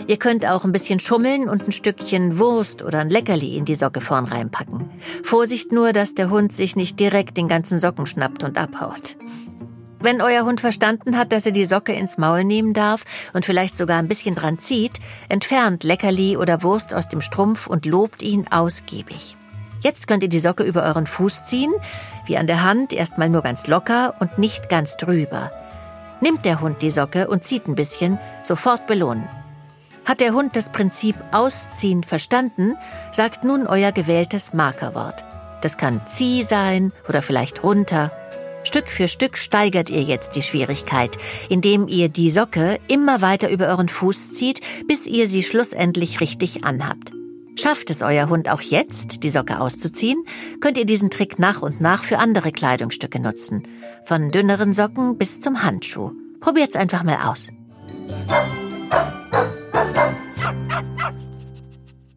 Ihr 0.07 0.17
könnt 0.17 0.47
auch 0.47 0.65
ein 0.65 0.71
bisschen 0.71 1.01
schummeln 1.01 1.49
und 1.49 1.67
ein 1.67 1.73
Stückchen 1.73 2.39
Wurst 2.39 2.85
oder 2.85 3.01
ein 3.01 3.11
Leckerli 3.11 3.57
in 3.57 3.65
die 3.65 3.75
Socke 3.75 4.01
vorn 4.01 4.27
reinpacken. 4.27 4.89
Vorsicht 5.25 5.73
nur, 5.73 5.93
dass 5.93 6.15
der 6.15 6.31
Hund 6.31 6.53
sich 6.53 6.77
nicht 6.77 7.01
direkt 7.01 7.37
den 7.37 7.49
ganzen 7.49 7.81
Socken 7.81 8.07
schnappt 8.07 8.45
und 8.45 8.59
abhaut. 8.59 9.17
Wenn 9.99 10.23
euer 10.23 10.45
Hund 10.45 10.61
verstanden 10.61 11.19
hat, 11.19 11.33
dass 11.33 11.47
er 11.47 11.53
die 11.53 11.67
Socke 11.67 11.95
ins 11.95 12.17
Maul 12.17 12.45
nehmen 12.45 12.75
darf 12.75 13.03
und 13.33 13.45
vielleicht 13.45 13.77
sogar 13.77 13.99
ein 13.99 14.07
bisschen 14.07 14.37
dran 14.37 14.61
zieht, 14.61 15.01
entfernt 15.29 15.83
Leckerli 15.83 16.37
oder 16.37 16.63
Wurst 16.63 16.95
aus 16.95 17.09
dem 17.09 17.23
Strumpf 17.23 17.67
und 17.67 17.87
lobt 17.87 18.23
ihn 18.23 18.47
ausgiebig. 18.53 19.37
Jetzt 19.85 20.09
könnt 20.09 20.23
ihr 20.23 20.31
die 20.31 20.39
Socke 20.39 20.63
über 20.63 20.83
euren 20.83 21.07
Fuß 21.07 21.45
ziehen, 21.45 21.73
wie 22.25 22.39
an 22.39 22.47
der 22.47 22.63
Hand, 22.63 22.95
erstmal 22.95 23.29
nur 23.29 23.43
ganz 23.43 23.67
locker 23.67 24.15
und 24.19 24.39
nicht 24.39 24.71
ganz 24.71 24.97
drüber. 24.97 25.53
Nimmt 26.23 26.47
der 26.47 26.63
Hund 26.63 26.81
die 26.81 26.89
Socke 26.89 27.29
und 27.29 27.45
zieht 27.45 27.69
ein 27.69 27.75
bisschen, 27.75 28.19
sofort 28.43 28.87
belohnen. 28.87 29.29
Hat 30.07 30.21
der 30.21 30.33
Hund 30.33 30.57
das 30.57 30.73
Prinzip 30.73 31.17
Ausziehen 31.33 32.03
verstanden, 32.03 32.77
sagt 33.13 33.45
nun 33.45 33.67
euer 33.67 33.93
gewähltes 33.93 34.55
Markerwort. 34.55 35.27
Das 35.61 35.77
kann 35.77 36.01
Zieh 36.07 36.43
sein 36.43 36.91
oder 37.07 37.21
vielleicht 37.21 37.63
runter. 37.63 38.11
Stück 38.65 38.89
für 38.89 39.07
Stück 39.07 39.37
steigert 39.37 39.91
ihr 39.91 40.03
jetzt 40.03 40.35
die 40.35 40.43
Schwierigkeit, 40.43 41.19
indem 41.51 41.89
ihr 41.89 42.09
die 42.09 42.31
Socke 42.31 42.79
immer 42.89 43.21
weiter 43.21 43.51
über 43.51 43.67
euren 43.67 43.91
Fuß 43.91 44.33
zieht, 44.33 44.63
bis 44.89 45.07
ihr 45.07 45.27
sie 45.27 45.43
schlussendlich 45.43 46.21
richtig 46.23 46.65
anhabt. 46.65 47.14
Schafft 47.57 47.91
es 47.91 48.03
euer 48.03 48.29
Hund 48.29 48.49
auch 48.49 48.61
jetzt, 48.61 49.23
die 49.23 49.31
Socke 49.31 49.61
auszuziehen, 49.61 50.25
könnt 50.61 50.77
ihr 50.77 50.87
diesen 50.87 51.11
Trick 51.11 51.39
nach 51.39 51.63
und 51.63 51.81
nach 51.81 52.03
für 52.03 52.19
andere 52.19 52.51
Kleidungsstücke 52.53 53.21
nutzen. 53.21 53.63
Von 54.05 54.31
dünneren 54.31 54.73
Socken 54.73 55.17
bis 55.19 55.41
zum 55.41 55.63
Handschuh. 55.63 56.11
Probiert's 56.41 56.77
einfach 56.77 57.05
mal 57.05 57.29
aus. 57.29 57.49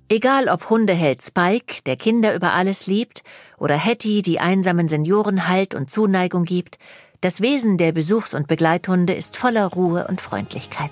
Egal 0.09 0.47
ob 0.47 0.69
Hundeheld 0.69 1.21
Spike, 1.21 1.83
der 1.85 1.97
Kinder 1.97 2.33
über 2.33 2.53
alles 2.53 2.87
liebt, 2.87 3.23
oder 3.57 3.75
Hetty, 3.75 4.21
die 4.21 4.39
einsamen 4.39 4.87
Senioren 4.87 5.47
Halt 5.47 5.75
und 5.75 5.91
Zuneigung 5.91 6.45
gibt, 6.45 6.77
das 7.21 7.41
Wesen 7.41 7.77
der 7.77 7.91
Besuchs- 7.91 8.33
und 8.33 8.47
Begleithunde 8.47 9.13
ist 9.13 9.37
voller 9.37 9.67
Ruhe 9.67 10.07
und 10.07 10.21
Freundlichkeit. 10.21 10.91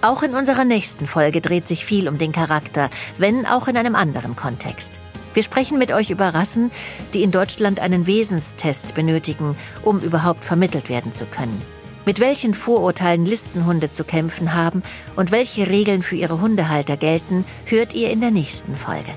Auch 0.00 0.22
in 0.22 0.34
unserer 0.34 0.64
nächsten 0.64 1.08
Folge 1.08 1.40
dreht 1.40 1.66
sich 1.66 1.84
viel 1.84 2.08
um 2.08 2.18
den 2.18 2.30
Charakter, 2.30 2.88
wenn 3.18 3.46
auch 3.46 3.66
in 3.66 3.76
einem 3.76 3.96
anderen 3.96 4.36
Kontext. 4.36 5.00
Wir 5.34 5.42
sprechen 5.42 5.78
mit 5.78 5.92
euch 5.92 6.10
über 6.10 6.34
Rassen, 6.34 6.70
die 7.14 7.22
in 7.24 7.32
Deutschland 7.32 7.80
einen 7.80 8.06
Wesenstest 8.06 8.94
benötigen, 8.94 9.56
um 9.82 9.98
überhaupt 9.98 10.44
vermittelt 10.44 10.88
werden 10.88 11.12
zu 11.12 11.26
können. 11.26 11.60
Mit 12.06 12.20
welchen 12.20 12.54
Vorurteilen 12.54 13.26
Listenhunde 13.26 13.90
zu 13.90 14.04
kämpfen 14.04 14.54
haben 14.54 14.82
und 15.16 15.32
welche 15.32 15.66
Regeln 15.66 16.02
für 16.02 16.16
ihre 16.16 16.40
Hundehalter 16.40 16.96
gelten, 16.96 17.44
hört 17.66 17.92
ihr 17.92 18.10
in 18.10 18.20
der 18.20 18.30
nächsten 18.30 18.76
Folge. 18.76 19.12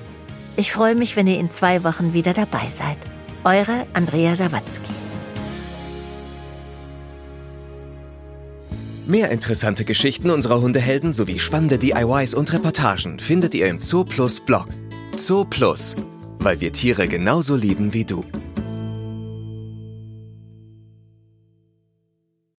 Ich 0.57 0.71
freue 0.71 0.95
mich, 0.95 1.15
wenn 1.15 1.27
ihr 1.27 1.39
in 1.39 1.51
zwei 1.51 1.83
Wochen 1.83 2.13
wieder 2.13 2.33
dabei 2.33 2.69
seid. 2.69 2.97
Eure 3.43 3.85
Andrea 3.93 4.35
Sawatzki. 4.35 4.93
Mehr 9.07 9.31
interessante 9.31 9.83
Geschichten 9.83 10.29
unserer 10.29 10.61
Hundehelden 10.61 11.11
sowie 11.11 11.39
spannende 11.39 11.79
DIYs 11.79 12.35
und 12.35 12.53
Reportagen 12.53 13.19
findet 13.19 13.55
ihr 13.55 13.67
im 13.67 13.81
Zooplus 13.81 14.39
Blog. 14.39 14.67
Zooplus, 15.17 15.95
weil 16.39 16.61
wir 16.61 16.71
Tiere 16.71 17.07
genauso 17.07 17.55
lieben 17.55 17.93
wie 17.93 18.05
du. 18.05 18.23